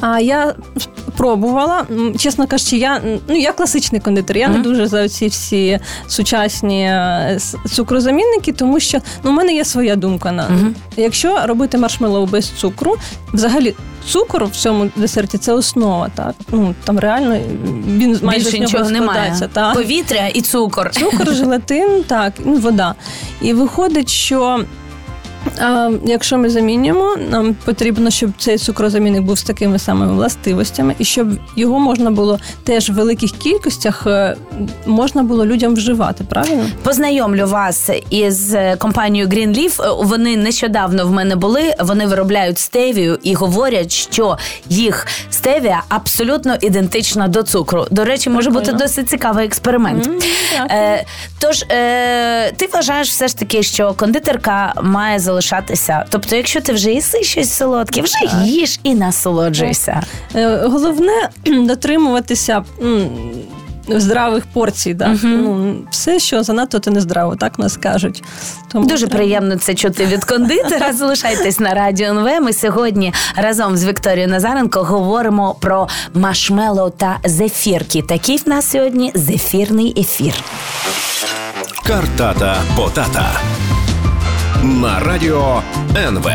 А 0.00 0.20
я 0.20 0.54
пробувала. 1.16 1.86
Чесно 2.18 2.46
кажучи, 2.46 2.76
я 2.76 3.02
ну 3.28 3.36
я 3.36 3.52
класичний 3.52 4.00
кондитер. 4.00 4.36
Я 4.36 4.48
не 4.48 4.58
дуже 4.58 4.86
за 4.86 5.08
ці 5.08 5.26
всі 5.26 5.80
сучасні 6.08 6.27
е, 6.36 7.32
с- 7.36 7.56
цукрозамінники, 7.70 8.52
тому 8.52 8.80
що 8.80 8.98
ну, 9.22 9.30
в 9.30 9.34
мене 9.34 9.54
є 9.54 9.64
своя 9.64 9.96
думка 9.96 10.32
на 10.32 10.46
угу. 10.46 10.66
якщо 10.96 11.46
робити 11.46 11.78
маршмеллоу 11.78 12.26
без 12.26 12.48
цукру, 12.48 12.96
взагалі. 13.32 13.74
Цукор 14.08 14.44
в 14.44 14.50
цьому 14.50 14.90
десерті 14.96 15.38
це 15.38 15.52
основа, 15.52 16.10
так 16.14 16.34
ну 16.52 16.74
там 16.84 16.98
реально 16.98 17.38
він 17.86 18.18
майже 18.22 18.38
Більше 18.38 18.50
з 18.50 18.54
нього 18.54 18.64
нічого 18.64 18.90
немає. 18.90 19.34
Так. 19.52 19.74
Повітря 19.74 20.26
і 20.34 20.40
цукор. 20.40 20.90
Цукор, 20.90 21.34
желатин, 21.34 22.04
так, 22.06 22.32
ну, 22.44 22.54
вода. 22.54 22.94
І 23.40 23.52
виходить, 23.52 24.08
що. 24.08 24.64
А, 25.60 25.90
якщо 26.04 26.38
ми 26.38 26.50
замінюємо, 26.50 27.16
нам 27.30 27.56
потрібно, 27.64 28.10
щоб 28.10 28.30
цей 28.38 28.58
цукрозамінник 28.58 29.22
був 29.22 29.38
з 29.38 29.42
такими 29.42 29.78
самими 29.78 30.12
властивостями, 30.12 30.94
і 30.98 31.04
щоб 31.04 31.28
його 31.56 31.78
можна 31.78 32.10
було 32.10 32.38
теж 32.64 32.90
в 32.90 32.92
великих 32.92 33.30
кількостях 33.30 34.06
е, 34.06 34.36
можна 34.86 35.22
було 35.22 35.46
людям 35.46 35.74
вживати, 35.74 36.24
правильно? 36.24 36.64
Познайомлю 36.82 37.46
вас 37.46 37.90
із 38.10 38.54
е, 38.54 38.76
компанією 38.78 39.28
Greenleaf. 39.30 39.82
Е, 39.82 40.04
Вони 40.04 40.36
нещодавно 40.36 41.06
в 41.06 41.10
мене 41.10 41.36
були. 41.36 41.74
Вони 41.80 42.06
виробляють 42.06 42.58
стевію 42.58 43.18
і 43.22 43.34
говорять, 43.34 43.92
що 43.92 44.38
їх 44.68 45.06
стевія 45.30 45.82
абсолютно 45.88 46.56
ідентична 46.60 47.28
до 47.28 47.42
цукру. 47.42 47.86
До 47.90 48.04
речі, 48.04 48.30
може 48.30 48.50
бути 48.50 48.72
досить 48.72 49.08
цікавий 49.08 49.46
експеримент. 49.46 50.02
Дякую. 50.02 50.80
Е, 50.80 51.04
тож 51.38 51.62
е, 51.62 52.52
ти 52.52 52.68
вважаєш 52.72 53.08
все 53.08 53.28
ж 53.28 53.38
таки, 53.38 53.62
що 53.62 53.92
кондитерка 53.96 54.72
має 54.82 55.18
залишатися. 55.48 56.04
Тобто, 56.08 56.36
якщо 56.36 56.60
ти 56.60 56.72
вже 56.72 56.90
їси 56.90 57.22
щось 57.22 57.52
солодке, 57.52 58.02
вже 58.02 58.44
їж 58.44 58.80
і 58.82 58.94
насолоджуйся. 58.94 60.02
Е, 60.34 60.56
Головне 60.56 61.28
дотримуватися. 61.46 62.64
Здравих 63.96 64.46
порцій, 64.52 64.94
да? 64.94 65.08
Мгм. 65.08 65.42
ну 65.42 65.74
все, 65.90 66.18
що 66.20 66.42
занадто 66.42 66.78
то 66.78 66.90
не 66.90 67.00
здраво, 67.00 67.36
так 67.36 67.58
нас 67.58 67.76
кажуть. 67.76 68.22
Тому 68.72 68.86
Дуже 68.86 69.06
треба- 69.06 69.16
приємно 69.18 69.56
це 69.56 69.74
чути 69.74 70.06
від 70.06 70.24
кондитера. 70.24 70.92
Залишайтесь 70.98 71.60
на 71.60 71.74
радіо 71.74 72.06
НВ. 72.10 72.42
Ми 72.42 72.52
сьогодні 72.52 73.12
разом 73.36 73.76
з 73.76 73.84
Вікторією 73.84 74.28
Назаренко 74.28 74.82
говоримо 74.82 75.54
про 75.60 75.88
машмело 76.14 76.90
та 76.90 77.16
зефірки. 77.24 78.02
Такий 78.02 78.36
в 78.36 78.48
нас 78.48 78.70
сьогодні 78.70 79.12
зефірний 79.14 79.94
ефір. 80.00 80.34
Картата 81.86 82.56
Потата. 82.76 83.40
На 84.62 85.00
радіо 85.00 85.62
НВ. 85.96 86.30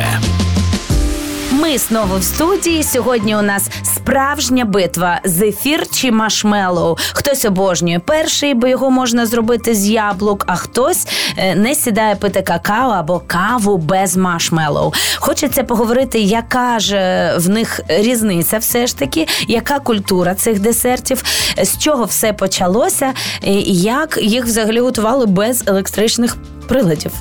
Ми 1.51 1.77
знову 1.77 2.17
в 2.17 2.23
студії. 2.23 2.83
Сьогодні 2.83 3.35
у 3.35 3.41
нас 3.41 3.69
справжня 3.83 4.65
битва: 4.65 5.19
зефір 5.23 5.87
чи 5.91 6.11
машмелоу. 6.11 6.97
Хтось 7.13 7.45
обожнює 7.45 7.99
перший, 7.99 8.53
бо 8.53 8.67
його 8.67 8.91
можна 8.91 9.25
зробити 9.25 9.75
з 9.75 9.89
яблук, 9.89 10.43
а 10.47 10.55
хтось 10.55 11.07
е, 11.37 11.55
не 11.55 11.75
сідає 11.75 12.15
пити 12.15 12.41
какао 12.41 12.91
або 12.91 13.21
каву 13.27 13.77
без 13.77 14.17
машмелоу. 14.17 14.93
Хочеться 15.15 15.63
поговорити, 15.63 16.19
яка 16.19 16.79
ж 16.79 16.95
е, 16.95 17.37
в 17.37 17.49
них 17.49 17.81
різниця, 17.87 18.57
все 18.57 18.87
ж 18.87 18.97
таки, 18.97 19.27
яка 19.47 19.79
культура 19.79 20.35
цих 20.35 20.59
десертів, 20.59 21.23
з 21.63 21.77
чого 21.77 22.03
все 22.03 22.33
почалося, 22.33 23.13
і 23.41 23.53
як 23.81 24.19
їх 24.21 24.45
взагалі 24.45 24.79
готували 24.79 25.25
без 25.25 25.63
електричних 25.67 26.37
приладів. 26.67 27.11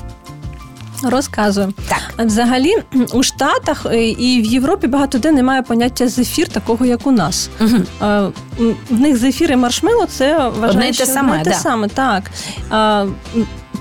Розказую. 1.03 1.73
Так. 1.87 2.27
Взагалі, 2.27 2.73
у 3.13 3.23
Штатах 3.23 3.85
е, 3.85 4.07
і 4.09 4.41
в 4.41 4.45
Європі 4.45 4.87
багато 4.87 5.17
де 5.17 5.31
немає 5.31 5.61
поняття 5.61 6.07
зефір, 6.07 6.47
такого 6.47 6.85
як 6.85 7.07
у 7.07 7.11
нас. 7.11 7.49
Е, 7.61 8.29
В 8.89 8.99
них 8.99 9.17
зефір 9.17 9.51
і 9.51 9.55
маршмело 9.55 10.05
це 10.05 10.51
те 10.81 10.93
що 10.93 11.05
саме, 11.05 11.31
одне 11.31 11.43
те 11.43 11.49
да. 11.49 11.55
саме, 11.55 11.87
так. 11.87 12.23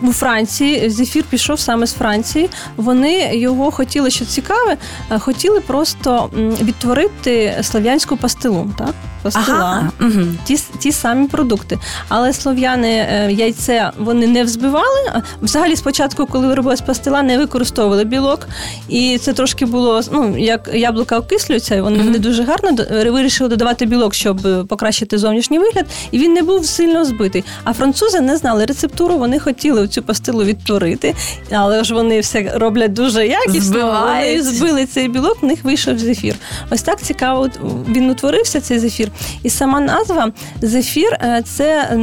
У 0.02 0.12
Франції 0.12 0.90
зефір 0.90 1.24
пішов 1.30 1.60
саме 1.60 1.86
з 1.86 1.92
Франції. 1.92 2.50
Вони 2.76 3.36
його 3.36 3.70
хотіли, 3.70 4.10
що 4.10 4.24
цікаве, 4.24 4.76
е, 5.10 5.18
хотіли 5.18 5.60
просто 5.60 6.30
відтворити 6.62 7.58
слов'янську 7.62 8.16
пастилу. 8.16 8.70
Так? 8.78 8.94
Ага. 9.32 9.90
Угу. 10.00 10.20
Ті, 10.44 10.58
ті 10.78 10.92
самі 10.92 11.28
продукти. 11.28 11.78
Але 12.08 12.32
слов'яни 12.32 12.88
е, 12.88 13.28
яйце 13.32 13.90
вони 13.98 14.26
не 14.26 14.44
взбивали. 14.44 15.22
Взагалі, 15.42 15.76
спочатку, 15.76 16.26
коли 16.26 16.54
робилась 16.54 16.80
пастила, 16.80 17.22
не 17.22 17.38
використовували 17.38 18.04
білок. 18.04 18.48
І 18.88 19.18
це 19.18 19.32
трошки 19.32 19.66
було 19.66 20.00
ну, 20.12 20.38
як 20.38 20.70
яблука 20.74 21.18
окислюються, 21.18 21.74
і 21.74 21.80
вони 21.80 21.98
Мгм. 21.98 22.10
не 22.10 22.18
дуже 22.18 22.44
гарно 22.44 22.84
е, 22.90 23.10
вирішили 23.10 23.50
додавати 23.50 23.86
білок, 23.86 24.14
щоб 24.14 24.46
е, 24.46 24.64
покращити 24.64 25.18
зовнішній 25.18 25.58
вигляд. 25.58 25.86
І 26.10 26.18
він 26.18 26.32
не 26.32 26.42
був 26.42 26.66
сильно 26.66 27.04
збитий. 27.04 27.44
А 27.64 27.72
французи 27.72 28.20
не 28.20 28.36
знали 28.36 28.64
рецептуру, 28.64 29.18
вони 29.18 29.38
хотіли 29.38 29.88
цю 29.88 30.02
пастилу 30.02 30.44
відтворити, 30.44 31.14
але 31.50 31.84
ж 31.84 31.94
вони 31.94 32.20
все 32.20 32.52
роблять 32.54 32.92
дуже 32.92 33.26
якісно. 33.26 33.60
Збивають. 33.60 34.38
Вони 34.40 34.42
збили 34.56 34.86
цей 34.86 35.08
білок, 35.08 35.42
в 35.42 35.46
них 35.46 35.64
вийшов 35.64 35.98
зефір. 35.98 36.34
Ось 36.70 36.82
так 36.82 37.02
цікаво 37.02 37.48
він 37.88 38.10
утворився, 38.10 38.60
цей 38.60 38.78
зефір. 38.78 39.08
І 39.42 39.50
сама 39.50 39.80
назва 39.80 40.32
зефір 40.62 41.12
е, 41.12 41.42
це 41.44 41.98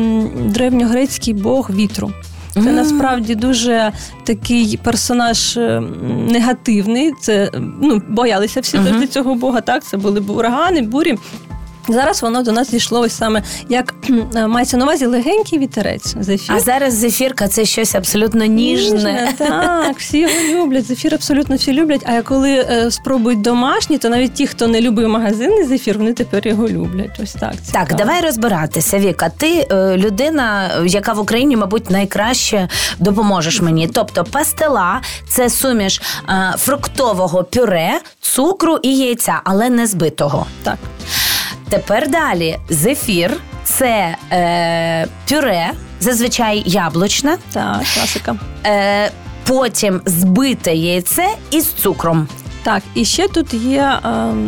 древньогрецький 0.45 1.33
бог 1.33 1.71
вітру. 1.71 2.11
Це 2.53 2.71
насправді 2.71 3.35
дуже 3.35 3.91
такий 4.23 4.79
персонаж 4.83 5.57
е, 5.57 5.81
негативний. 6.31 7.13
Це 7.21 7.51
ну 7.81 8.01
боялися 8.09 8.59
всі 8.59 8.77
завжди 8.77 9.07
цього 9.07 9.35
бога. 9.35 9.61
Так, 9.61 9.83
це 9.83 9.97
були 9.97 10.19
урагани, 10.19 10.81
бурі. 10.81 11.17
Зараз 11.89 12.21
воно 12.21 12.43
до 12.43 12.51
нас 12.51 12.69
дійшло 12.69 12.99
ось 12.99 13.17
саме 13.17 13.43
як 13.69 13.93
е, 14.35 14.47
мається 14.47 14.77
на 14.77 14.83
увазі 14.83 15.05
легенький 15.05 15.59
вітерець. 15.59 16.15
Зефір. 16.19 16.55
А 16.55 16.59
зараз 16.59 16.93
зефірка 16.93 17.47
це 17.47 17.65
щось 17.65 17.95
абсолютно 17.95 18.45
ніжне. 18.45 19.33
Так, 19.37 19.99
всі 19.99 20.17
його 20.19 20.33
люблять. 20.51 20.85
Зефір 20.85 21.13
абсолютно 21.13 21.55
всі 21.55 21.73
люблять. 21.73 22.01
А 22.05 22.21
коли 22.21 22.51
е, 22.51 22.91
спробують 22.91 23.41
домашні, 23.41 23.97
то 23.97 24.09
навіть 24.09 24.33
ті, 24.33 24.47
хто 24.47 24.67
не 24.67 24.81
любив 24.81 25.09
магазинний 25.09 25.63
зефір, 25.65 25.97
вони 25.97 26.13
тепер 26.13 26.47
його 26.47 26.67
люблять. 26.67 27.19
Ось 27.23 27.33
так. 27.33 27.53
Так, 27.71 27.95
давай 27.95 28.21
розбиратися. 28.21 28.99
Віка, 28.99 29.29
ти 29.37 29.67
е, 29.71 29.97
людина, 29.97 30.71
яка 30.85 31.13
в 31.13 31.19
Україні, 31.19 31.57
мабуть, 31.57 31.89
найкраще 31.89 32.67
допоможеш 32.99 33.61
мені. 33.61 33.87
Тобто, 33.87 34.23
пастила 34.23 35.01
це 35.29 35.49
суміш 35.49 36.01
е, 36.29 36.53
фруктового 36.57 37.43
пюре, 37.43 37.99
цукру 38.21 38.79
і 38.83 38.97
яйця, 38.97 39.41
але 39.43 39.69
не 39.69 39.87
збитого. 39.87 40.45
Так. 40.63 40.77
Тепер 41.69 42.09
далі 42.09 42.59
зефір 42.69 43.37
це 43.63 44.15
е, 44.31 45.07
пюре, 45.29 45.71
зазвичай 45.99 46.63
яблучне. 46.65 47.37
Так, 47.53 47.77
класика. 47.95 48.35
Е, 48.65 49.11
Потім 49.47 50.01
збите 50.05 50.75
яйце 50.75 51.27
із 51.51 51.67
цукром. 51.73 52.27
Так, 52.63 52.83
і 52.95 53.05
ще 53.05 53.27
тут 53.27 53.53
є 53.53 53.99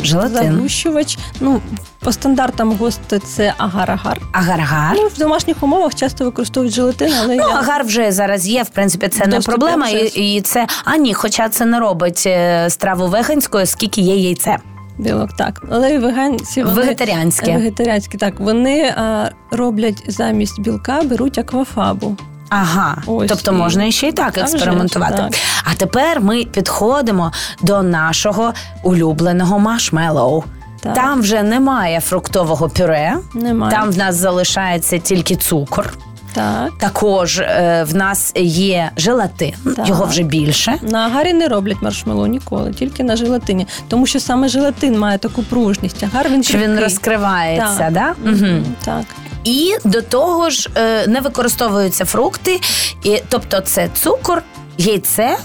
Желатин. 0.04 0.32
загущувач. 0.56 1.18
Ну, 1.40 1.62
по 2.00 2.12
стандартам 2.12 2.72
ГОСТ 2.75 3.00
це 3.36 3.54
агар-агар. 3.58 4.18
Агар-агар. 4.34 4.94
Ну, 4.96 5.08
в 5.08 5.18
домашніх 5.20 5.63
умовах 5.63 5.96
часто 5.96 6.25
використовують 6.25 6.74
желатин, 6.74 7.13
але 7.20 7.36
Ну, 7.36 7.50
я... 7.50 7.56
агар 7.56 7.84
вже 7.84 8.12
зараз 8.12 8.48
є. 8.48 8.63
В 8.63 8.70
принципі, 8.70 9.08
це 9.08 9.24
В 9.24 9.28
не 9.28 9.40
проблема. 9.40 9.90
І, 9.90 10.36
і 10.36 10.42
це 10.42 10.68
а 10.86 10.98
ні, 10.98 11.13
хоча 11.13 11.50
це 11.50 11.66
не 11.66 11.80
робить 11.80 12.24
е, 12.28 12.70
страву 12.70 13.08
веганською, 13.08 13.66
скільки 13.66 14.01
є 14.01 14.16
яйце. 14.16 14.58
Білок, 14.98 15.34
так. 15.38 15.62
Але 15.72 15.94
і 15.94 15.98
веганці 15.98 16.64
вони... 16.64 16.76
Вегетаріанське. 16.76 17.54
Вегетаріанські, 17.54 18.18
так. 18.18 18.40
Вони 18.40 18.80
е, 18.82 19.32
роблять 19.52 20.04
замість 20.08 20.62
білка, 20.62 21.02
беруть 21.04 21.38
аквафабу. 21.38 22.18
Ага, 22.50 22.98
Ось, 23.08 23.30
тобто 23.30 23.52
і- 23.52 23.56
можна 23.56 23.92
ще 23.92 24.08
й 24.08 24.12
так 24.12 24.38
експериментувати. 24.38 25.18
так. 25.18 25.34
А 25.64 25.74
тепер 25.74 26.22
ми 26.22 26.46
підходимо 26.46 27.32
до 27.62 27.84
нашого 27.84 28.54
улюбленого 28.84 29.60
машмеллоу. 29.60 30.44
Так. 30.80 30.94
Там 30.94 31.22
вже 31.22 31.44
немає 31.44 32.00
фруктового 32.00 32.70
пюре, 32.70 33.18
Немає. 33.34 33.72
там 33.72 33.92
в 33.92 33.98
нас 33.98 34.16
залишається 34.16 34.98
тільки 34.98 35.36
цукор. 35.36 35.94
Так. 36.34 36.72
Також 36.78 37.40
е, 37.40 37.86
в 37.90 37.96
нас 37.96 38.32
є 38.36 38.92
желатин, 38.98 39.54
Так. 39.76 39.88
його 39.88 40.06
вже 40.06 40.24
більше. 40.24 40.74
На 40.82 41.06
агарі 41.06 41.34
не 41.34 41.48
роблять 41.48 41.82
маршмело 41.82 42.28
ніколи, 42.28 42.74
тільки 42.74 43.04
на 43.04 43.16
желатині. 43.16 43.68
Тому 43.88 44.06
що 44.06 44.20
саме 44.20 44.48
желатин 44.48 45.00
має 45.00 45.18
таку 45.18 45.44
пружність. 45.44 46.04
Агар 46.04 46.30
він 46.30 46.44
Що 46.44 46.58
він 46.58 46.80
розкривається, 46.80 47.78
Так. 47.78 47.94
да? 47.94 48.14
Угу. 48.32 48.64
Так. 48.86 49.04
І 49.44 49.76
до 49.86 50.02
того 50.02 50.50
ж 50.50 50.70
е, 50.76 51.08
не 51.08 51.20
використовуються 51.22 52.06
фрукти, 52.06 52.60
і, 53.04 53.22
тобто 53.30 53.60
це 53.60 53.90
цукор, 53.94 54.44
яйце. 54.78 55.38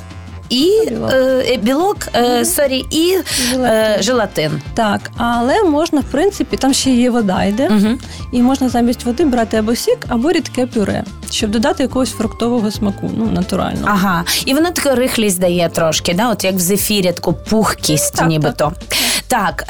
І 0.51 0.71
Білок. 0.91 1.13
е, 1.13 1.57
білок, 1.63 1.97
е, 2.17 2.45
sorry, 2.45 2.85
і 2.91 3.17
е, 3.55 3.97
Желатин. 4.01 4.63
Так, 4.75 5.11
але 5.17 5.63
можна, 5.63 6.01
в 6.01 6.05
принципі, 6.05 6.57
там 6.57 6.75
ще 6.75 6.91
є 6.91 7.11
вода 7.11 7.45
йде, 7.45 7.69
Угу. 7.69 7.99
і 8.33 8.43
можна 8.43 8.69
замість 8.69 9.05
води 9.05 9.25
брати 9.25 9.57
або 9.57 9.75
сік, 9.75 9.99
або 10.09 10.33
рідке 10.33 10.67
пюре, 10.67 11.05
щоб 11.31 11.51
додати 11.51 11.83
якогось 11.83 12.11
фруктового 12.11 12.71
смаку, 12.71 13.11
ну 13.17 13.27
натурального. 13.33 13.89
Ага, 13.91 14.25
і 14.47 14.55
вона 14.55 14.71
така 14.71 14.95
рихлість 14.95 15.41
дає 15.41 15.69
трошки, 15.69 16.15
да? 16.15 16.31
от 16.31 16.45
як 16.45 16.55
в 16.55 16.59
зефірі, 16.59 17.13
таку 17.13 17.33
пухкість, 17.33 18.15
Так, 18.15 18.29
нібито. 18.29 18.73
Так, 18.89 18.99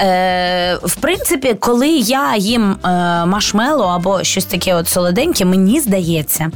е, 0.01 0.79
в 0.83 0.95
принципі, 0.95 1.55
коли 1.61 1.89
я 1.89 2.37
їм 2.37 2.73
е, 2.85 2.89
машмело 3.27 3.85
або 3.85 4.25
щось 4.25 4.45
таке 4.45 4.75
от 4.75 4.89
солоденьке, 4.89 5.45
мені 5.45 5.81
здається, 5.81 6.51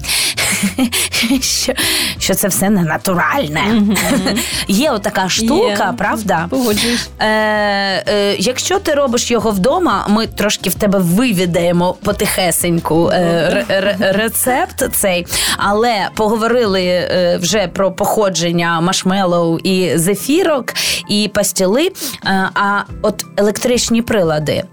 що, 1.40 1.72
що 2.18 2.34
це 2.34 2.48
все 2.48 2.70
не 2.70 2.82
натуральне. 2.82 3.82
Є 4.68 4.90
отака 4.90 5.28
штука, 5.28 5.94
правда? 5.98 6.46
Погоджуюсь. 6.50 7.08
Е, 7.18 7.26
е, 7.26 8.36
якщо 8.38 8.78
ти 8.78 8.94
робиш 8.94 9.30
його 9.30 9.50
вдома, 9.50 10.06
ми 10.08 10.26
трошки 10.26 10.70
в 10.70 10.74
тебе 10.74 10.98
вивідаємо 10.98 11.96
потихесеньку 12.04 13.10
е, 13.12 13.20
ре- 13.70 13.84
ре- 13.84 14.12
рецепт 14.12 14.84
цей, 14.92 15.26
але 15.56 16.08
поговорили 16.14 16.82
е, 16.84 17.38
вже 17.42 17.68
про 17.68 17.92
походження 17.92 18.80
машмеллоу 18.80 19.58
і 19.58 19.98
зефірок, 19.98 20.72
і 21.08 21.30
пастіли. 21.34 21.92
Е, 22.26 22.48
а 22.54 22.80
от 23.02 23.24
електричні 23.36 24.02
прилади. 24.02 24.64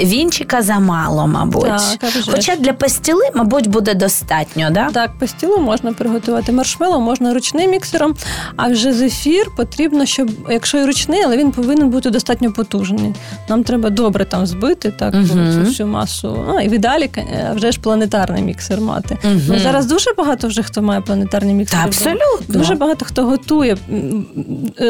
Вінчика 0.00 0.62
замало, 0.62 1.26
мабуть. 1.26 1.62
Так, 2.00 2.12
а. 2.28 2.30
Хоча 2.30 2.56
для 2.56 2.72
пастіли, 2.72 3.24
мабуть, 3.34 3.66
буде 3.66 3.94
достатньо, 3.94 4.70
да? 4.70 4.90
Так, 4.90 5.10
пастілу 5.18 5.58
можна 5.58 5.92
приготувати 5.92 6.52
маршмеллоу, 6.52 7.00
можна 7.00 7.34
ручним 7.34 7.70
міксером, 7.70 8.14
а 8.56 8.68
вже 8.68 8.92
зефір 8.92 9.46
потрібно, 9.56 10.06
щоб 10.06 10.30
якщо 10.50 10.78
і 10.78 10.84
ручний, 10.84 11.22
але 11.24 11.36
він 11.36 11.50
повинен 11.52 11.88
бути 11.90 12.10
достатньо 12.10 12.52
потужний. 12.52 13.14
Нам 13.48 13.64
треба 13.64 13.90
добре 13.90 14.24
там 14.24 14.46
збити 14.46 14.90
так 14.90 15.14
Мгм. 15.14 15.52
цю 15.54 15.60
всю 15.70 15.86
масу. 15.86 16.44
Ну, 16.48 16.60
і 16.60 16.68
в 16.68 16.72
ідеалі 16.72 17.10
е, 17.16 17.52
вже 17.54 17.72
ж 17.72 17.80
планетарний 17.80 18.42
міксер 18.42 18.80
мати. 18.80 19.18
Ну, 19.48 19.58
зараз 19.58 19.86
дуже 19.86 20.12
багато 20.16 20.48
вже 20.48 20.62
хто 20.62 20.82
має 20.82 21.00
планетарний 21.00 21.54
міксер. 21.54 21.80
Та 21.80 21.86
абсолютно. 21.86 22.58
Дуже 22.58 22.74
багато 22.74 23.04
хто 23.04 23.24
готує 23.24 23.76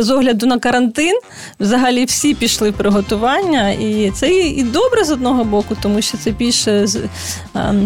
з 0.00 0.10
огляду 0.10 0.46
на 0.46 0.58
карантин. 0.58 1.18
Взагалі 1.60 2.04
всі 2.04 2.34
пішли 2.34 2.70
в 2.70 2.72
приготування, 2.72 3.70
і 3.70 4.12
це 4.14 4.28
і 4.30 4.48
і 4.50 4.62
добре 4.98 5.08
з 5.08 5.12
одного 5.12 5.44
боку, 5.44 5.76
тому 5.82 6.02
що 6.02 6.18
це 6.18 6.30
більше 6.30 6.86
з- 6.86 7.00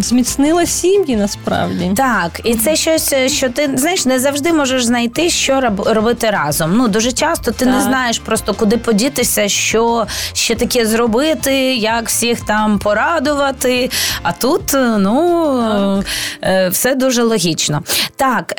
зміцнило 0.00 0.66
сім'ї 0.66 1.16
насправді. 1.16 1.90
Так, 1.96 2.40
і 2.44 2.54
це 2.54 2.76
щось, 2.76 3.12
е, 3.12 3.28
що 3.28 3.48
ти 3.48 3.70
знаєш, 3.76 4.06
не 4.06 4.18
завжди 4.18 4.52
можеш 4.52 4.84
знайти, 4.84 5.30
що 5.30 5.60
робити 5.86 6.30
разом. 6.30 6.76
Ну 6.76 6.88
дуже 6.88 7.12
часто 7.12 7.50
ти 7.52 7.66
не 7.66 7.80
знаєш 7.80 8.18
просто 8.18 8.54
куди 8.54 8.76
подітися, 8.76 9.48
що 9.48 10.06
ще 10.32 10.54
таке 10.54 10.86
зробити, 10.86 11.54
як 11.76 12.08
всіх 12.08 12.40
там 12.40 12.78
порадувати. 12.78 13.90
А 14.22 14.32
тут 14.32 14.74
е, 14.74 14.96
ну 14.98 16.04
е, 16.42 16.68
все 16.68 16.94
дуже 16.94 17.22
логічно. 17.22 17.82
Так, 18.16 18.54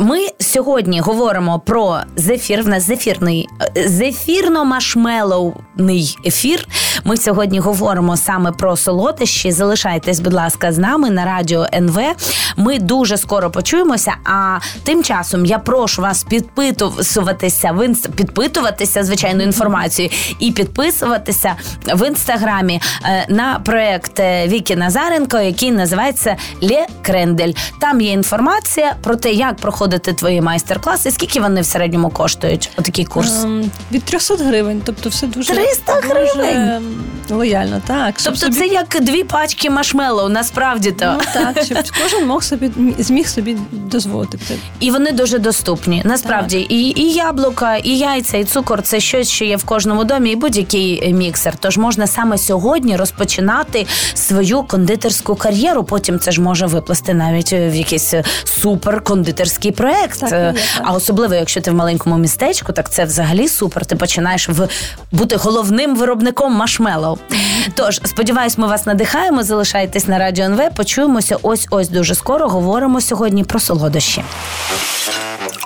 ми 0.00 0.18
сьогодні 0.38 1.00
говоримо 1.00 1.58
про 1.66 1.98
зефір. 2.16 2.62
В 2.62 2.68
нас 2.68 2.86
зефірний 2.86 3.48
зефірно-машмеловний 3.76 6.16
ефір. 6.26 6.68
Ми 7.04 7.16
сьогодні 7.16 7.47
говоримо 7.56 8.16
саме 8.16 8.52
про 8.52 8.76
солодощі. 8.76 9.52
Залишайтесь, 9.52 10.20
будь 10.20 10.32
ласка, 10.32 10.72
з 10.72 10.78
нами 10.78 11.10
на 11.10 11.24
радіо 11.24 11.66
НВ. 11.74 11.98
Ми 12.56 12.78
дуже 12.78 13.16
скоро 13.16 13.50
почуємося. 13.50 14.14
А 14.24 14.58
тим 14.84 15.04
часом 15.04 15.46
я 15.46 15.58
прошу 15.58 16.02
вас 16.02 16.24
підписуватися 16.24 17.72
в 17.72 17.84
інст... 17.84 18.10
підпитуватися 18.10 19.04
звичайно 19.04 19.42
інформацією 19.42 20.14
і 20.38 20.52
підписуватися 20.52 21.54
в 21.94 22.08
інстаграмі 22.08 22.80
е, 23.04 23.26
на 23.28 23.60
проект 23.64 24.20
е, 24.20 24.48
Віки 24.48 24.76
Назаренко, 24.76 25.38
який 25.38 25.70
називається 25.72 26.36
Лє 26.62 26.86
Крендель. 27.02 27.52
Там 27.80 28.00
є 28.00 28.12
інформація 28.12 28.94
про 29.02 29.16
те, 29.16 29.32
як 29.32 29.56
проходити 29.56 30.12
твої 30.12 30.40
майстер-класи, 30.40 31.10
скільки 31.10 31.40
вони 31.40 31.60
в 31.60 31.66
середньому 31.66 32.10
коштують. 32.10 32.70
Отакий 32.78 33.04
курс. 33.04 33.44
Ем, 33.44 33.70
Від 33.92 34.04
300 34.04 34.36
гривень, 34.36 34.82
тобто 34.84 35.08
все 35.08 35.26
дуже 35.26 35.54
300 35.54 35.92
гривень? 35.92 36.56
ем, 36.58 36.82
лояльно, 37.30 37.82
так. 37.86 38.20
щоб 38.20 38.32
Тобто 38.34 38.46
собі- 38.46 38.58
це 38.58 38.74
як 38.74 38.96
дві 39.00 39.24
пачки 39.24 39.70
машмеллоу, 39.70 40.28
насправді 40.28 40.92
то. 40.92 41.16
Ну 41.18 41.20
так, 41.32 41.64
щоб 41.64 41.78
кожен 42.02 42.26
мог 42.26 42.42
собі 42.42 42.70
зміг 42.98 43.28
собі 43.28 43.56
дозволити. 43.72 44.38
І 44.80 44.90
вони 44.90 45.12
дуже 45.12 45.38
доступні. 45.38 46.02
Насправді, 46.04 46.58
і, 46.68 47.00
і 47.00 47.12
яблука, 47.12 47.76
і 47.76 47.98
яйця, 47.98 48.36
і 48.36 48.44
цукор 48.44 48.82
це 48.82 49.00
щось, 49.00 49.30
що 49.30 49.44
є 49.44 49.56
в 49.56 49.64
кожному 49.64 50.04
домі, 50.04 50.30
і 50.30 50.36
будь-який 50.36 51.12
міксер. 51.14 51.56
Тож 51.56 51.76
можна 51.76 52.06
саме 52.06 52.38
сьогодні 52.38 52.96
розпочинати 52.96 53.86
свою 54.14 54.62
кондитерську 54.62 55.34
кар'єру. 55.34 55.84
Потім 55.84 56.18
це 56.18 56.30
ж 56.32 56.40
може 56.40 56.66
виплести 56.66 57.14
навіть 57.14 57.52
в 57.52 57.74
якийсь 57.74 58.14
е, 58.14 58.24
супер 58.44 59.00
кондитерський 59.00 59.72
проект. 59.72 60.20
Так 60.20 60.32
є, 60.32 60.38
так. 60.38 60.82
А 60.82 60.92
особливо, 60.92 61.34
якщо 61.34 61.60
ти 61.60 61.70
в 61.70 61.74
маленькому 61.74 62.18
містечку, 62.18 62.72
так 62.72 62.90
це 62.90 63.04
взагалі 63.04 63.48
супер. 63.48 63.86
Ти 63.86 63.96
починаєш 63.96 64.48
в 64.48 64.68
бути 65.12 65.36
головним 65.36 65.96
виробником 65.96 66.52
машмеллоу. 66.52 67.17
Тож 67.74 68.00
сподіваюсь, 68.04 68.58
ми 68.58 68.66
вас 68.66 68.86
надихаємо. 68.86 69.42
Залишайтесь 69.42 70.08
на 70.08 70.18
радіо 70.18 70.44
НВ. 70.44 70.74
Почуємося 70.76 71.36
ось 71.42 71.66
ось 71.70 71.88
дуже 71.88 72.14
скоро. 72.14 72.48
Говоримо 72.48 73.00
сьогодні 73.00 73.44
про 73.44 73.60
солодощі. 73.60 74.24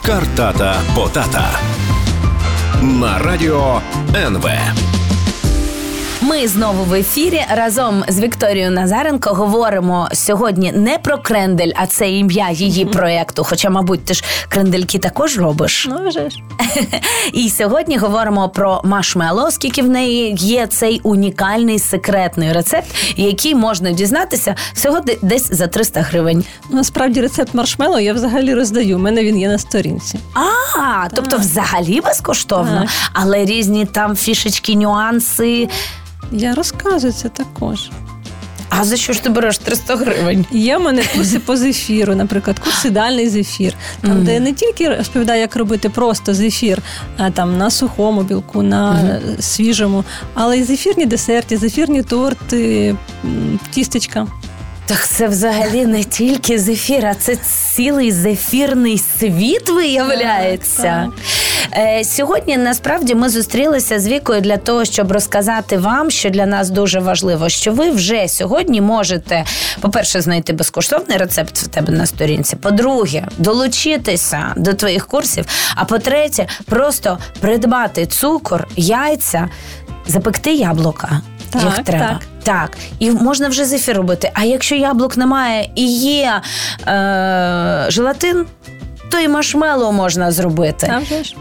Картата 0.03 0.75
Потата 0.95 1.51
на 2.83 3.19
радіо 3.19 3.81
НВ. 4.27 4.49
Ми 6.25 6.49
знову 6.49 6.85
в 6.85 6.95
ефірі 6.95 7.41
разом 7.55 8.05
з 8.09 8.21
Вікторією 8.21 8.71
Назаренко 8.71 9.31
говоримо 9.31 10.09
сьогодні 10.13 10.73
не 10.73 10.99
про 10.99 11.19
крендель, 11.19 11.71
а 11.75 11.87
це 11.87 12.11
ім'я 12.11 12.51
її 12.51 12.85
проєкту. 12.85 13.45
Хоча, 13.45 13.71
мабуть, 13.71 14.05
ти 14.05 14.15
ж 14.15 14.25
крендельки 14.49 14.99
також 14.99 15.39
робиш. 15.39 15.87
Ну 15.91 16.09
вже 16.09 16.31
ж. 16.31 16.37
І 17.33 17.51
сьогодні 17.51 17.97
говоримо 17.97 18.49
про 18.49 18.81
машмело, 18.85 19.45
оскільки 19.45 19.83
в 19.83 19.89
неї 19.89 20.35
є 20.39 20.67
цей 20.67 21.01
унікальний 21.03 21.79
секретний 21.79 22.53
рецепт, 22.53 22.89
який 23.17 23.55
можна 23.55 23.93
дізнатися 23.93 24.55
всього 24.75 25.01
десь 25.23 25.53
за 25.53 25.67
300 25.67 26.01
гривень. 26.01 26.45
Насправді 26.71 27.21
рецепт 27.21 27.55
маршмеллоу 27.55 27.99
я 27.99 28.13
взагалі 28.13 28.55
роздаю. 28.55 28.97
У 28.97 29.01
мене 29.01 29.25
він 29.25 29.39
є 29.39 29.49
на 29.49 29.59
сторінці. 29.59 30.19
А, 30.35 31.09
тобто 31.15 31.37
взагалі 31.37 32.01
безкоштовно, 32.01 32.87
але 33.13 33.45
різні 33.45 33.87
там 33.87 34.17
фішечки, 34.17 34.75
нюанси. 34.75 35.69
Я 36.31 36.55
розказую 36.55 37.13
це 37.13 37.29
також. 37.29 37.91
А 38.69 38.85
за 38.85 38.97
що 38.97 39.13
ж 39.13 39.23
ти 39.23 39.29
береш 39.31 39.59
300 39.59 39.97
гривень? 39.97 40.47
Є 40.51 40.77
в 40.77 40.81
мене 40.83 41.03
курси 41.17 41.39
по 41.39 41.57
зефіру, 41.57 42.15
наприклад, 42.15 42.59
курс 42.59 42.85
ідеальний 42.85 43.29
зефір, 43.29 43.75
там, 44.01 44.25
де 44.25 44.41
не 44.41 44.53
тільки 44.53 44.89
розповідаю, 44.89 45.41
як 45.41 45.57
робити 45.57 45.89
просто 45.89 46.35
зефір 46.35 46.79
а, 47.17 47.31
там, 47.31 47.59
на 47.59 47.71
сухому 47.71 48.23
білку, 48.23 48.63
на 48.63 49.01
е, 49.03 49.43
свіжому, 49.43 50.05
але 50.35 50.59
й 50.59 50.65
зефірні 50.65 51.07
десерти, 51.07 51.57
зефірні 51.57 52.03
торти, 52.03 52.97
тістечка. 53.71 54.27
Так 54.87 55.07
це 55.09 55.29
взагалі 55.29 55.87
не 55.87 56.05
тільки 56.05 56.59
зефір, 56.59 57.07
а 57.07 57.15
це 57.15 57.37
цілий 57.75 58.13
зефірний 58.13 59.03
світ 59.19 59.69
виявляється. 59.71 60.83
Так, 60.83 61.11
Е, 61.77 62.05
сьогодні 62.05 62.57
насправді 62.57 63.15
ми 63.15 63.29
зустрілися 63.29 64.01
з 64.01 64.09
Вікою 64.09 64.41
для 64.41 64.57
того, 64.57 64.85
щоб 64.85 65.13
розказати 65.13 65.79
вам, 65.79 66.11
що 66.11 66.31
для 66.31 66.47
нас 66.47 66.71
дуже 66.71 67.01
важливо, 67.01 67.49
що 67.49 67.73
ви 67.73 67.91
вже 67.91 68.29
сьогодні 68.29 68.81
можете, 68.81 69.45
по-перше, 69.81 70.21
знайти 70.21 70.53
безкоштовний 70.53 71.17
рецепт 71.17 71.59
в 71.59 71.67
тебе 71.67 71.93
на 71.93 72.07
сторінці. 72.07 72.57
По-друге, 72.57 73.29
долучитися 73.39 74.53
до 74.57 74.75
твоїх 74.75 75.07
курсів. 75.07 75.45
А 75.77 75.85
по-третє, 75.85 76.47
просто 76.67 77.19
придбати 77.41 78.07
цукор, 78.07 78.69
яйця, 78.77 79.49
запекти 80.07 80.55
яблука. 80.55 81.21
Так, 81.51 81.63
як 81.65 81.85
треба. 81.85 82.09
так. 82.09 82.23
Так, 82.43 82.77
і 82.99 83.11
можна 83.11 83.49
вже 83.49 83.65
зефір 83.65 83.97
робити. 83.97 84.31
А 84.35 84.45
якщо 84.45 84.75
яблук 84.75 85.17
немає 85.17 85.71
і 85.75 85.87
є 85.97 86.41
е, 86.89 87.87
желатин, 87.89 88.47
то 89.13 89.21
і 89.21 89.29
маршмеллоу 89.29 89.93
можна 89.93 90.33
зробити. 90.33 90.95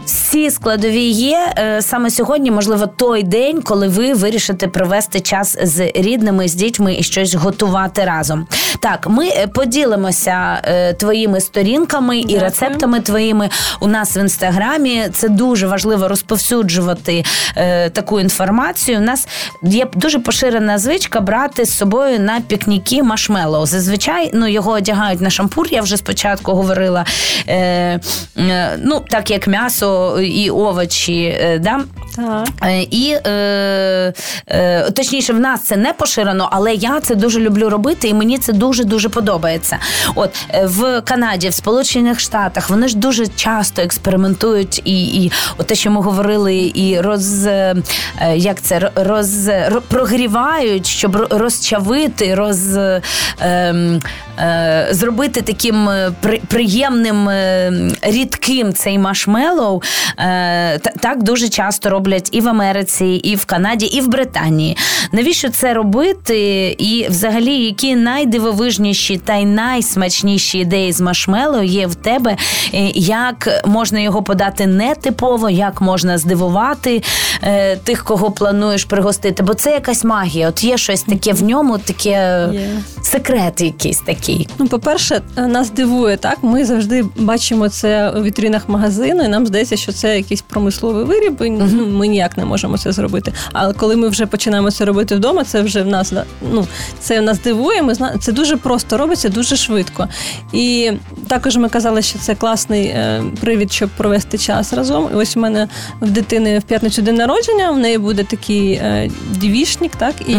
Всі 0.04 0.50
складові 0.50 1.04
є. 1.08 1.52
Е, 1.58 1.82
Саме 1.82 2.10
сьогодні, 2.10 2.50
можливо, 2.50 2.86
той 2.86 3.22
день, 3.22 3.62
коли 3.62 3.88
ви 3.88 4.14
вирішите 4.14 4.68
провести 4.68 5.20
час 5.20 5.58
з 5.62 5.92
рідними, 5.94 6.48
з 6.48 6.54
дітьми 6.54 6.96
і 6.98 7.02
щось 7.02 7.34
готувати 7.34 8.04
разом. 8.04 8.46
Так, 8.80 9.06
ми 9.10 9.28
е, 9.28 9.46
поділимося 9.46 10.62
е, 10.64 10.92
твоїми 10.92 11.40
сторінками 11.40 12.18
і 12.18 12.22
Дякую. 12.22 12.40
рецептами 12.40 13.00
твоїми 13.00 13.48
у 13.80 13.86
нас 13.86 14.16
в 14.16 14.18
інстаграмі. 14.18 15.02
Це 15.12 15.28
дуже 15.28 15.66
важливо 15.66 16.08
розповсюджувати 16.08 17.24
таку 17.92 18.20
інформацію. 18.20 18.98
У 18.98 19.00
нас 19.00 19.28
є 19.62 19.86
дуже 19.94 20.18
поширена 20.18 20.78
звичка 20.78 21.20
брати 21.20 21.64
з 21.64 21.76
собою 21.76 22.20
на 22.20 22.40
пікніки 22.40 23.02
машмеллоу. 23.02 23.66
Зазвичай 23.66 24.30
ну 24.34 24.46
його 24.48 24.70
одягають 24.70 25.20
на 25.20 25.30
шампур. 25.30 25.68
Я 25.70 25.80
вже 25.82 25.96
спочатку 25.96 26.52
говорила. 26.52 27.04
Е, 27.62 28.00
е, 28.38 28.78
ну 28.84 29.02
так 29.08 29.30
як 29.30 29.46
м'ясо 29.46 30.20
і 30.20 30.50
овочі, 30.50 31.22
е, 31.40 31.58
да. 31.58 31.80
Так. 32.16 32.48
І 32.90 33.16
е, 33.26 34.12
е, 34.46 34.90
точніше, 34.90 35.32
в 35.32 35.40
нас 35.40 35.62
це 35.62 35.76
не 35.76 35.92
поширено, 35.92 36.48
але 36.52 36.74
я 36.74 37.00
це 37.00 37.14
дуже 37.14 37.40
люблю 37.40 37.68
робити, 37.68 38.08
і 38.08 38.14
мені 38.14 38.38
це 38.38 38.52
дуже 38.52 38.84
дуже 38.84 39.08
подобається. 39.08 39.78
От 40.14 40.30
в 40.64 41.00
Канаді, 41.00 41.48
в 41.48 41.54
Сполучених 41.54 42.20
Штатах, 42.20 42.70
вони 42.70 42.88
ж 42.88 42.96
дуже 42.96 43.26
часто 43.26 43.82
експериментують 43.82 44.82
і, 44.84 45.24
і 45.24 45.32
от 45.58 45.66
те, 45.66 45.74
що 45.74 45.90
ми 45.90 46.00
говорили, 46.00 46.72
і 46.74 47.00
роз 47.00 47.48
як 48.34 48.62
це 48.62 48.90
роз, 48.94 49.48
ро- 49.48 49.80
прогрівають, 49.88 50.86
щоб 50.86 51.26
розчавити, 51.30 52.34
роз 52.34 52.76
е, 52.76 53.02
ем, 53.40 54.00
е, 54.38 54.88
зробити 54.90 55.40
таким 55.40 55.90
при, 56.20 56.40
приємним 56.48 57.28
е, 57.28 57.41
рідким 58.02 58.72
цей 58.72 58.98
машмеллоу. 58.98 59.82
Е, 60.18 60.78
та- 60.78 60.90
так 61.00 61.22
дуже 61.22 61.48
часто 61.48 61.90
роблять 61.90 62.28
і 62.32 62.40
в 62.40 62.48
Америці, 62.48 63.04
і 63.06 63.36
в 63.36 63.44
Канаді, 63.44 63.86
і 63.86 64.00
в 64.00 64.08
Британії. 64.08 64.76
Навіщо 65.12 65.48
це 65.48 65.74
робити? 65.74 66.66
І 66.78 67.06
взагалі, 67.10 67.54
які 67.64 67.96
найдивовижніші 67.96 69.16
та 69.24 69.34
й 69.36 69.44
найсмачніші 69.44 70.58
ідеї 70.58 70.92
з 70.92 71.00
машмеллоу 71.00 71.62
є 71.62 71.86
в 71.86 71.94
тебе? 71.94 72.36
Е, 72.74 72.90
Як 72.94 73.48
можна 73.66 74.00
його 74.00 74.22
подати 74.22 74.66
нетипово, 74.66 75.50
як 75.50 75.80
можна 75.80 76.18
здивувати 76.18 77.02
е, 77.42 77.76
тих, 77.76 78.04
кого 78.04 78.30
плануєш 78.30 78.84
пригостити? 78.84 79.42
Бо 79.42 79.54
це 79.54 79.70
якась 79.70 80.04
магія. 80.04 80.48
От 80.48 80.64
є 80.64 80.78
щось 80.78 81.02
таке 81.02 81.32
в 81.32 81.42
ньому, 81.42 81.78
таке 81.78 82.48
Є. 82.52 82.68
секрет 83.02 83.60
якийсь 83.60 84.00
такий. 84.00 84.48
Ну, 84.58 84.66
по-перше, 84.68 85.20
нас 85.36 85.70
дивує 85.70 86.16
так. 86.16 86.38
Ми 86.42 86.64
завжди 86.64 87.02
бачимо 87.16 87.31
це 87.68 88.10
у 88.10 88.22
вітринах 88.22 88.68
магазину, 88.68 89.24
і 89.24 89.28
нам 89.28 89.46
здається, 89.46 89.76
що 89.76 89.92
це 89.92 90.16
якийсь 90.16 90.42
промисловий 90.42 91.04
виріб. 91.04 91.42
І, 91.42 91.50
ми 91.50 92.06
ніяк 92.06 92.36
не 92.36 92.44
можемо 92.44 92.78
це 92.78 92.92
зробити. 92.92 93.32
Але 93.52 93.72
коли 93.72 93.96
ми 93.96 94.08
вже 94.08 94.26
починаємо 94.26 94.70
це 94.70 94.84
робити 94.84 95.16
вдома, 95.16 95.44
це 95.44 95.62
вже 95.62 95.82
в 95.82 95.86
нас 95.86 96.12
ну 96.52 96.66
це 97.00 97.20
нас 97.20 97.40
дивує. 97.40 97.82
Ми 97.82 97.94
зна... 97.94 98.14
це 98.20 98.32
дуже 98.32 98.56
просто 98.56 98.96
робиться, 98.96 99.28
дуже 99.28 99.56
швидко. 99.56 100.08
І 100.52 100.92
також 101.28 101.56
ми 101.56 101.68
казали, 101.68 102.02
що 102.02 102.18
це 102.18 102.34
класний 102.34 102.84
е, 102.84 103.22
привід, 103.40 103.72
щоб 103.72 103.88
провести 103.96 104.38
час 104.38 104.72
разом. 104.72 105.08
І 105.12 105.16
ось 105.16 105.36
у 105.36 105.40
мене 105.40 105.68
в 106.00 106.10
дитини 106.10 106.58
в 106.58 106.62
п'ятницю 106.62 107.02
день 107.02 107.14
народження. 107.14 107.70
В 107.70 107.78
неї 107.78 107.98
буде 107.98 108.24
такий 108.24 108.72
е, 108.72 109.10
дівішник, 109.30 109.96
так 109.96 110.14
і 110.28 110.34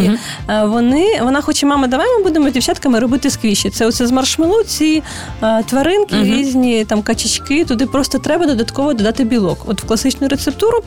е, 0.50 0.66
вони 0.66 1.20
вона 1.22 1.42
хоче, 1.42 1.66
мама, 1.66 1.88
давай 1.88 2.18
ми 2.18 2.24
будемо 2.24 2.50
з 2.50 2.54
дівчатками 2.54 3.00
робити 3.00 3.30
сквіші. 3.30 3.70
Це 3.70 3.86
оце 3.86 4.08
з 4.08 4.12
маршмелу, 4.12 4.64
ці 4.64 5.04
е, 5.44 5.64
тваринки, 5.64 6.16
Мгм. 6.16 6.26
різні 6.26 6.83
там 6.86 7.02
качечки. 7.02 7.66
Туди 7.66 7.86
просто 7.86 8.20
треба 8.20 8.46
додатково 8.46 8.94
додати 8.94 9.24
білок. 9.24 9.58
От 9.66 9.84
в 9.84 9.88
класичну 9.88 10.28
рецептуру 10.28 10.84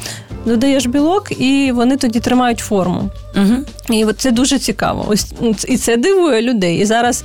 додаєш 0.46 0.87
білок, 0.87 1.40
і 1.40 1.72
вони 1.74 1.96
тоді 1.96 2.20
тримають 2.20 2.59
форму. 2.59 3.11
Угу. 3.37 3.54
І 3.90 4.04
от 4.04 4.20
це 4.20 4.30
дуже 4.30 4.59
цікаво. 4.59 5.04
Ось 5.09 5.26
і 5.68 5.76
це 5.76 5.96
дивує 5.96 6.42
людей. 6.42 6.78
І 6.78 6.85
зараз 6.85 7.24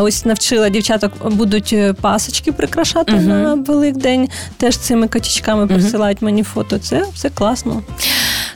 ось 0.00 0.24
навчила 0.24 0.68
дівчаток 0.68 1.12
будуть 1.32 1.70
е, 1.72 1.92
пасочки 1.92 2.52
прикрашати 2.52 3.12
Мгм. 3.12 3.26
на 3.42 3.54
Великдень. 3.54 4.28
Теж 4.56 4.76
цими 4.76 5.08
качечками 5.08 5.66
присилають 5.66 6.22
мені 6.22 6.42
фото. 6.42 6.78
Це 6.78 7.04
все 7.14 7.30
класно. 7.30 7.82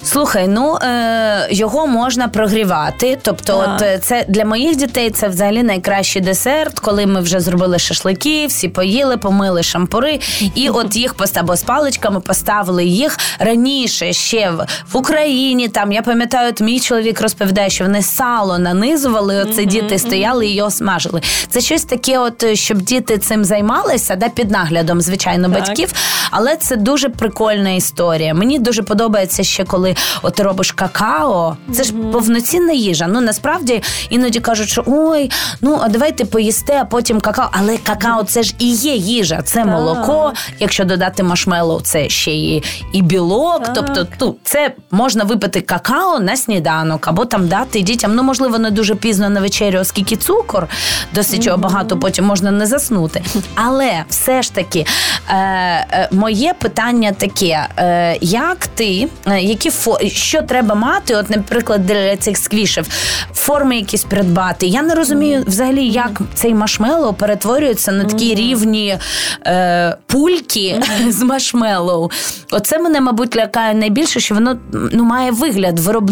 Слухай, 0.04 0.48
ну 0.48 0.76
е, 0.76 1.48
його 1.50 1.86
можна 1.86 2.28
прогрівати. 2.28 3.18
Тобто, 3.22 3.52
Так. 3.52 3.74
от 3.76 3.82
е, 3.82 3.98
це 3.98 4.24
для 4.28 4.44
моїх 4.44 4.76
дітей 4.76 5.10
це 5.10 5.28
взагалі 5.28 5.62
найкращий 5.62 6.22
десерт, 6.22 6.78
коли 6.78 7.06
ми 7.06 7.20
вже 7.20 7.40
зробили 7.40 7.78
шашлики, 7.78 8.46
всі 8.46 8.68
поїли, 8.68 9.16
помили 9.16 9.62
шампури, 9.62 10.20
і 10.54 10.68
от 10.74 10.96
їх 10.96 11.14
або 11.34 11.56
з 11.56 11.62
паличками 11.62 12.20
поставили 12.20 12.84
їх 12.84 13.18
раніше 13.38 14.12
ще 14.12 14.50
в, 14.50 14.66
в 14.92 14.96
Україні. 14.96 15.68
Там 15.68 15.92
я 15.92 16.02
пам'ятаю, 16.02 16.48
от 16.50 16.60
мій 16.60 16.80
чоловік 16.80 17.20
розповідає, 17.20 17.70
що 17.70 17.84
вони 17.84 18.02
сало 18.02 18.58
нанизували. 18.58 19.36
Оце 19.36 19.64
діти 19.64 19.98
стояли 19.98 20.46
і 20.46 20.54
його 20.54 20.70
смажили. 20.70 21.20
Це 21.48 21.60
щось 21.60 21.84
таке, 21.84 22.18
от 22.18 22.42
е, 22.42 22.56
щоб 22.56 22.82
діти 22.82 23.18
цим 23.18 23.44
займалися, 23.44 24.16
да, 24.16 24.28
під 24.28 24.50
наглядом, 24.50 25.00
звичайно, 25.00 25.48
Так. 25.48 25.60
батьків. 25.60 25.92
Але 26.30 26.56
це 26.56 26.76
дуже 26.76 27.08
прикольна 27.08 27.70
історія. 27.70 28.34
Мені 28.34 28.58
дуже 28.58 28.82
подобається 28.82 29.42
ще 29.42 29.64
коли 29.64 29.93
от 30.22 30.34
ти 30.34 30.42
робиш 30.42 30.72
какао. 30.72 31.56
Це 31.72 31.84
ж 31.84 31.92
повноцінна 31.92 32.72
їжа. 32.72 33.06
Ну 33.06 33.20
насправді 33.20 33.82
іноді 34.10 34.40
кажуть, 34.40 34.68
що 34.68 34.84
ой, 34.86 35.30
ну 35.60 35.78
а 35.82 35.88
давайте 35.88 36.24
поїсте, 36.24 36.78
а 36.80 36.84
потім 36.84 37.20
какао. 37.20 37.48
Але 37.52 37.76
какао 37.78 38.22
це 38.22 38.42
ж 38.42 38.54
і 38.58 38.72
є 38.72 38.94
їжа, 38.94 39.42
це 39.44 39.54
Так. 39.54 39.66
молоко. 39.66 40.32
Якщо 40.60 40.84
додати 40.84 41.22
машмеллоу, 41.22 41.80
це 41.80 42.08
ще 42.08 42.30
і, 42.32 42.62
і 42.92 43.02
білок. 43.02 43.62
Так. 43.64 43.74
Тобто, 43.74 44.06
ну, 44.20 44.36
це 44.44 44.72
можна 44.90 45.24
випити 45.24 45.60
какао 45.60 46.20
на 46.20 46.36
сніданок, 46.36 47.08
або 47.08 47.24
там 47.24 47.48
дати 47.48 47.80
дітям. 47.80 48.14
Ну 48.14 48.22
можливо, 48.22 48.58
не 48.58 48.70
дуже 48.70 48.94
пізно 48.94 49.30
на 49.30 49.40
вечерю, 49.40 49.78
оскільки 49.80 50.16
цукор 50.16 50.68
досить 51.14 51.46
його 51.46 51.58
багато, 51.58 51.98
потім 51.98 52.24
можна 52.24 52.50
не 52.50 52.66
заснути. 52.66 53.22
Але 53.54 54.04
все 54.08 54.42
ж 54.42 54.54
таки, 54.54 54.86
е, 55.28 55.34
е, 55.34 56.08
моє 56.12 56.54
питання 56.58 57.12
таке: 57.12 57.68
е, 57.78 58.18
як 58.20 58.66
ти, 58.66 59.08
е, 59.26 59.40
які 59.40 59.70
що 60.06 60.42
треба 60.42 60.74
мати, 60.74 61.16
от, 61.16 61.30
наприклад, 61.30 61.86
для 61.86 62.16
цих 62.16 62.36
сквішів, 62.36 62.86
форми 63.34 63.76
якісь 63.76 64.04
придбати. 64.04 64.66
Я 64.66 64.82
не 64.82 64.94
розумію 64.94 65.44
взагалі, 65.46 65.88
як 65.88 66.20
цей 66.34 66.54
машмело 66.54 67.12
перетворюється 67.12 67.92
на 67.92 68.04
такі 68.04 68.34
рівні 68.34 68.98
е, 69.46 69.96
пульки 70.06 70.82
з 71.08 71.22
машмелоу. 71.22 72.10
Оце 72.50 72.78
мене, 72.78 73.00
мабуть, 73.00 73.36
лякає 73.36 73.74
найбільше, 73.74 74.20
що 74.20 74.34
воно 74.34 74.56
ну, 74.72 75.04
має 75.04 75.30
вигляд 75.30 75.78
вироб... 75.78 76.10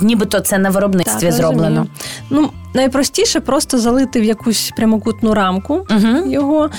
нібито 0.00 0.40
це 0.40 0.58
на 0.58 0.70
виробництві 0.70 1.26
Так, 1.26 1.32
зроблено. 1.32 1.68
розумію. 1.68 1.86
Ну, 2.30 2.50
найпростіше 2.78 3.40
просто 3.40 3.78
залити 3.78 4.20
в 4.20 4.24
якусь 4.24 4.72
прямокутну 4.76 5.34
рамку 5.34 5.74
Угу. 5.90 6.30
його. 6.30 6.70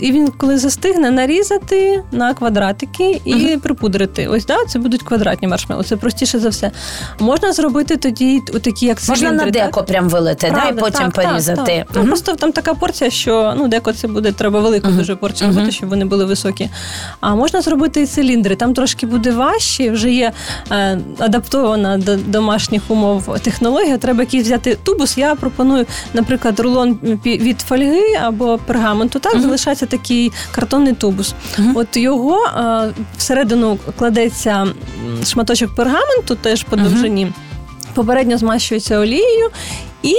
І 0.00 0.12
він, 0.12 0.28
коли 0.36 0.58
застигне, 0.58 1.10
нарізати 1.10 2.02
на 2.12 2.34
квадратики 2.34 3.20
і 3.24 3.56
припудрити. 3.62 4.26
Ось 4.26 4.46
да, 4.46 4.56
це 4.68 4.78
будуть 4.78 5.02
квадратні 5.02 5.48
маршмеллоу. 5.48 5.84
Це 5.84 5.96
простіше 5.96 6.38
за 6.38 6.48
все. 6.48 6.70
Можна 7.18 7.52
зробити 7.52 7.96
тоді 7.96 8.40
такі, 8.62 8.86
як 8.86 8.98
Можна 9.08 9.14
циліндри, 9.16 9.46
на 9.46 9.52
так? 9.52 9.64
деко 9.64 9.82
прям 9.84 10.08
вилити, 10.08 10.52
да, 10.54 10.68
і 10.68 10.74
потім 10.74 11.00
так, 11.00 11.12
так, 11.12 11.28
порізати. 11.28 11.84
так. 11.92 12.02
Ну, 12.02 12.04
просто 12.08 12.34
там 12.36 12.52
така 12.52 12.74
порція, 12.74 13.10
що 13.10 13.54
ну 13.56 13.68
деко 13.68 13.92
це 13.92 14.08
буде 14.08 14.32
треба 14.32 14.60
велику 14.60 14.88
дуже 14.88 15.16
порцію 15.16 15.50
робити, 15.50 15.72
щоб 15.72 15.88
вони 15.88 16.04
були 16.04 16.24
високі. 16.24 16.70
А 17.20 17.34
можна 17.34 17.62
зробити 17.62 18.02
і 18.02 18.06
циліндри. 18.06 18.56
Там 18.56 18.74
трошки 18.74 19.06
буде 19.06 19.30
важче, 19.30 19.90
вже 19.90 20.10
є 20.10 20.32
е, 20.70 20.98
адаптована 21.18 21.98
до 21.98 22.16
домашніх 22.16 22.82
умов 22.88 23.38
технологія. 23.42 23.98
Треба 23.98 24.20
якийсь 24.20 24.44
взяти 24.44 24.78
тубус. 24.82 25.18
Я 25.20 25.34
пропоную, 25.34 25.86
наприклад, 26.14 26.60
рулон 26.60 26.98
від 27.24 27.60
фольги 27.60 28.14
або 28.22 28.58
пергаменту. 28.66 29.18
Так 29.18 29.32
Мгм. 29.34 29.42
залишається 29.42 29.86
такий 29.86 30.32
картонний 30.52 30.92
тубус. 30.94 31.34
Мгм. 31.58 31.76
От 31.76 31.96
його 31.96 32.44
а, 32.54 32.88
всередину 33.16 33.78
кладеться 33.98 34.66
шматочок 35.26 35.74
пергаменту, 35.74 36.34
теж 36.34 36.62
по 36.64 36.76
довжині. 36.76 37.32
Попередньо 37.94 38.38
змащується 38.38 38.98
олією 38.98 39.50
і. 40.02 40.14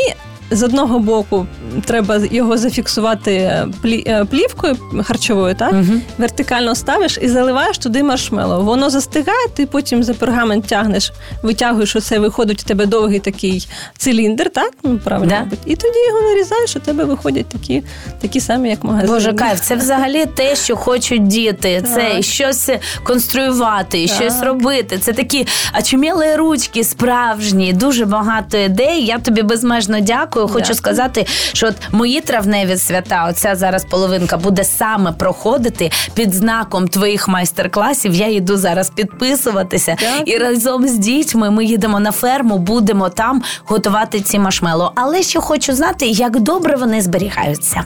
З 0.51 0.63
одного 0.63 0.99
боку 0.99 1.47
треба 1.85 2.21
його 2.31 2.57
зафіксувати 2.57 3.33
е, 3.35 3.67
е, 3.85 4.25
плівкою 4.25 4.77
харчовою, 5.03 5.55
так? 5.55 5.73
Мгм. 5.73 6.01
Вертикально 6.17 6.75
ставиш 6.75 7.19
і 7.21 7.29
заливаєш 7.29 7.77
туди 7.77 8.03
маршмеллоу. 8.03 8.63
Воно 8.63 8.89
застигає, 8.89 9.47
ти 9.55 9.65
потім 9.65 10.03
за 10.03 10.13
пергамент 10.13 10.65
тягнеш, 10.65 11.11
витягуєш 11.43 11.95
оце, 11.95 12.19
виходить 12.19 12.61
у 12.65 12.67
тебе 12.67 12.85
довгий 12.85 13.19
такий 13.19 13.67
циліндр, 13.97 14.49
так? 14.49 14.71
Ну, 14.83 14.97
правильно. 15.03 15.47
Да. 15.49 15.57
І 15.65 15.75
тоді 15.75 15.99
його 16.07 16.21
нарізаєш, 16.21 16.75
у 16.75 16.79
тебе 16.79 17.03
виходять 17.03 17.45
такі, 17.45 17.83
такі 18.21 18.39
самі, 18.39 18.69
як 18.69 18.83
магазин. 18.83 19.09
Боже, 19.09 19.33
кайф, 19.33 19.61
це 19.61 19.75
взагалі 19.75 20.25
те, 20.25 20.55
що 20.55 20.75
хочуть 20.75 21.27
діти. 21.27 21.83
Це 21.95 22.11
Так. 22.13 22.23
щось 22.23 22.69
конструювати, 23.03 24.07
Так. 24.07 24.15
щось 24.15 24.41
робити. 24.41 24.97
Це 24.97 25.13
такі 25.13 25.47
очумілі 25.79 26.35
ручки, 26.35 26.83
справжні, 26.83 27.73
дуже 27.73 28.05
багато 28.05 28.57
ідей. 28.57 29.05
Я 29.05 29.19
тобі 29.19 29.41
безмежно 29.41 29.99
дякую. 29.99 30.40
Дякую. 30.47 30.53
Хочу 30.53 30.73
Дякую. 30.73 30.75
сказати, 30.77 31.25
що 31.53 31.67
от 31.67 31.75
мої 31.91 32.21
травневі 32.21 32.77
свята, 32.77 33.27
оця 33.29 33.55
зараз 33.55 33.85
половинка 33.85 34.37
буде 34.37 34.63
саме 34.63 35.11
проходити 35.11 35.91
під 36.13 36.33
знаком 36.33 36.87
твоїх 36.87 37.27
майстер-класів. 37.27 38.13
Я 38.13 38.27
йду 38.27 38.57
зараз 38.57 38.89
підписуватися. 38.89 39.97
Дякую. 39.99 40.35
І 40.35 40.37
разом 40.37 40.87
з 40.87 40.97
дітьми 40.97 41.51
ми 41.51 41.65
їдемо 41.65 41.99
на 41.99 42.11
ферму, 42.11 42.57
будемо 42.57 43.09
там 43.09 43.43
готувати 43.65 44.21
ці 44.21 44.39
машмело. 44.39 44.91
Але 44.95 45.23
ще 45.23 45.39
хочу 45.39 45.73
знати, 45.73 46.05
як 46.05 46.39
добре 46.39 46.75
вони 46.75 47.01
зберігаються. 47.01 47.83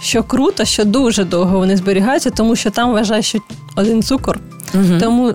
Що 0.00 0.22
круто, 0.22 0.64
що 0.64 0.84
дуже 0.84 1.24
довго 1.24 1.58
вони 1.58 1.76
зберігаються, 1.76 2.30
тому 2.30 2.56
що 2.56 2.70
там 2.70 2.92
вважаю, 2.92 3.22
що 3.22 3.38
один 3.76 4.02
цукор. 4.02 4.38
Мгм. 4.74 5.00
Тому 5.00 5.34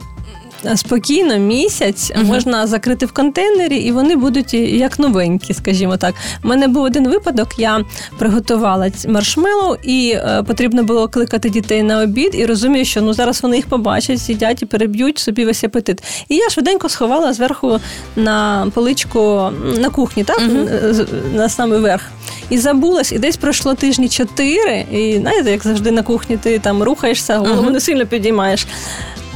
спокійно 0.75 1.37
місяць 1.37 2.11
можна 2.23 2.67
закрити 2.67 3.05
в 3.05 3.11
контейнері, 3.11 3.77
і 3.77 3.91
вони 3.91 4.15
будуть 4.15 4.53
як 4.53 4.99
новенькі, 4.99 5.53
скажімо 5.53 5.97
так. 5.97 6.15
У 6.43 6.47
мене 6.47 6.67
був 6.67 6.83
один 6.83 7.07
випадок, 7.07 7.47
я 7.57 7.85
приготувала 8.19 8.89
маршмеллоу, 9.07 9.75
і 9.83 10.09
е, 10.15 10.43
потрібно 10.47 10.83
було 10.83 11.07
кликати 11.07 11.49
дітей 11.49 11.83
на 11.83 12.01
обід, 12.01 12.31
і 12.33 12.45
розумію, 12.45 12.85
що 12.85 13.01
ну 13.01 13.13
зараз 13.13 13.43
вони 13.43 13.55
їх 13.55 13.65
побачать, 13.67 14.21
сидять 14.21 14.61
і 14.61 14.65
переб'ють 14.65 15.19
собі 15.19 15.45
весь 15.45 15.63
апетит. 15.63 16.03
І 16.29 16.35
я 16.35 16.49
швиденько 16.49 16.89
сховала 16.89 17.33
зверху 17.33 17.79
на 18.15 18.67
поличку 18.73 19.49
на 19.79 19.89
кухні, 19.89 20.23
так? 20.23 20.41
З- 20.93 21.05
На 21.35 21.49
самий 21.49 21.79
верх. 21.79 22.01
І 22.49 22.57
забулась, 22.57 23.11
і 23.11 23.19
десь 23.19 23.37
пройшло 23.37 23.73
тижні 23.73 24.09
чотири. 24.09 24.85
І 24.91 25.17
знаєте, 25.19 25.51
як 25.51 25.63
завжди 25.63 25.91
на 25.91 26.01
кухні, 26.03 26.37
ти 26.37 26.59
там 26.59 26.83
рухаєшся, 26.83 27.37
голову 27.37 27.69
не 27.69 27.79
сильно 27.79 28.05
підіймаєш. 28.05 28.67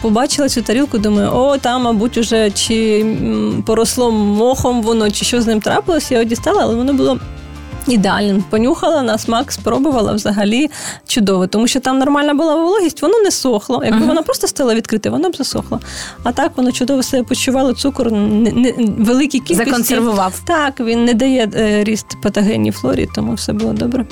Побачила 0.02 0.50
цю 0.50 0.62
тарілку, 0.62 0.98
думаю, 0.98 1.32
о, 1.34 1.58
там, 1.58 1.82
мабуть, 1.82 2.18
уже 2.18 2.52
чи 2.52 3.06
поросло 3.66 4.12
мохом 4.12 4.82
воно, 4.82 5.12
чи 5.12 5.26
що 5.26 5.42
з 5.42 5.48
ним 5.48 5.62
трапилось. 5.62 6.12
Я 6.12 6.18
його 6.18 6.30
дістала, 6.30 6.62
але 6.62 6.76
воно 6.76 6.94
було. 6.94 7.20
Ідеальним 7.88 8.44
понюхала 8.50 9.04
на 9.04 9.18
смак, 9.18 9.52
спробувала 9.52 10.14
взагалі 10.14 10.70
чудово, 11.08 11.48
тому 11.48 11.68
що 11.68 11.80
там 11.80 12.00
нормальна 12.00 12.34
була 12.34 12.56
вологість, 12.56 13.02
воно 13.02 13.20
не 13.20 13.32
сохло. 13.32 13.82
Якби 13.86 14.06
воно 14.06 14.24
просто 14.24 14.48
стало 14.48 14.76
відкрите, 14.76 15.10
воно 15.10 15.30
б 15.30 15.36
засохло. 15.36 15.80
А 16.24 16.32
так 16.32 16.52
воно 16.56 16.72
чудово 16.72 17.04
себе 17.04 17.24
почувало, 17.24 17.74
цукор 17.74 18.12
не, 18.12 18.52
не, 18.52 18.74
великій 18.98 19.40
кількості. 19.40 19.72
Законсервував. 19.72 20.42
Так, 20.46 20.80
він 20.80 21.06
не 21.06 21.14
дає 21.14 21.50
е, 21.56 21.84
ріст 21.84 22.06
патогенній 22.24 22.72
флорі, 22.72 23.10
тому 23.16 23.34
все 23.34 23.54
було 23.54 23.74
добре. 23.74 24.06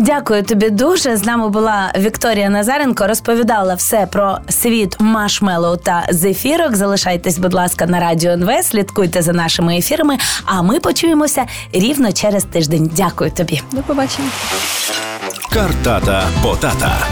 Дякую 0.00 0.42
тобі 0.42 0.70
дуже. 0.70 1.16
З 1.16 1.24
нами 1.24 1.48
була 1.48 1.92
Вікторія 1.98 2.50
Назаренко. 2.50 3.06
Розповідала 3.06 3.74
все 3.74 4.06
про 4.12 4.38
світ 4.48 4.96
маршмеллоу 5.00 5.76
та 5.76 6.06
зефірок. 6.10 6.76
Залишайтесь, 6.76 7.38
будь 7.38 7.54
ласка, 7.54 7.86
на 7.86 8.00
радіо 8.00 8.30
НВ. 8.32 8.64
Слідкуйте 8.64 9.22
за 9.22 9.32
нашими 9.32 9.78
ефірами. 9.78 10.18
А 10.44 10.62
ми 10.62 10.80
почуємося 10.80 11.46
рівно 11.72 12.12
через 12.12 12.44
тиждень. 12.44 12.90
Дякую 12.96 13.30
тобі. 13.30 13.62
До 13.72 13.82
побачення. 13.82 14.28
Картата 15.52 16.22
Потата 16.42 17.06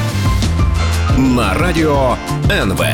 на 1.19 1.55
радіо 1.55 2.17
НВ. 2.51 2.85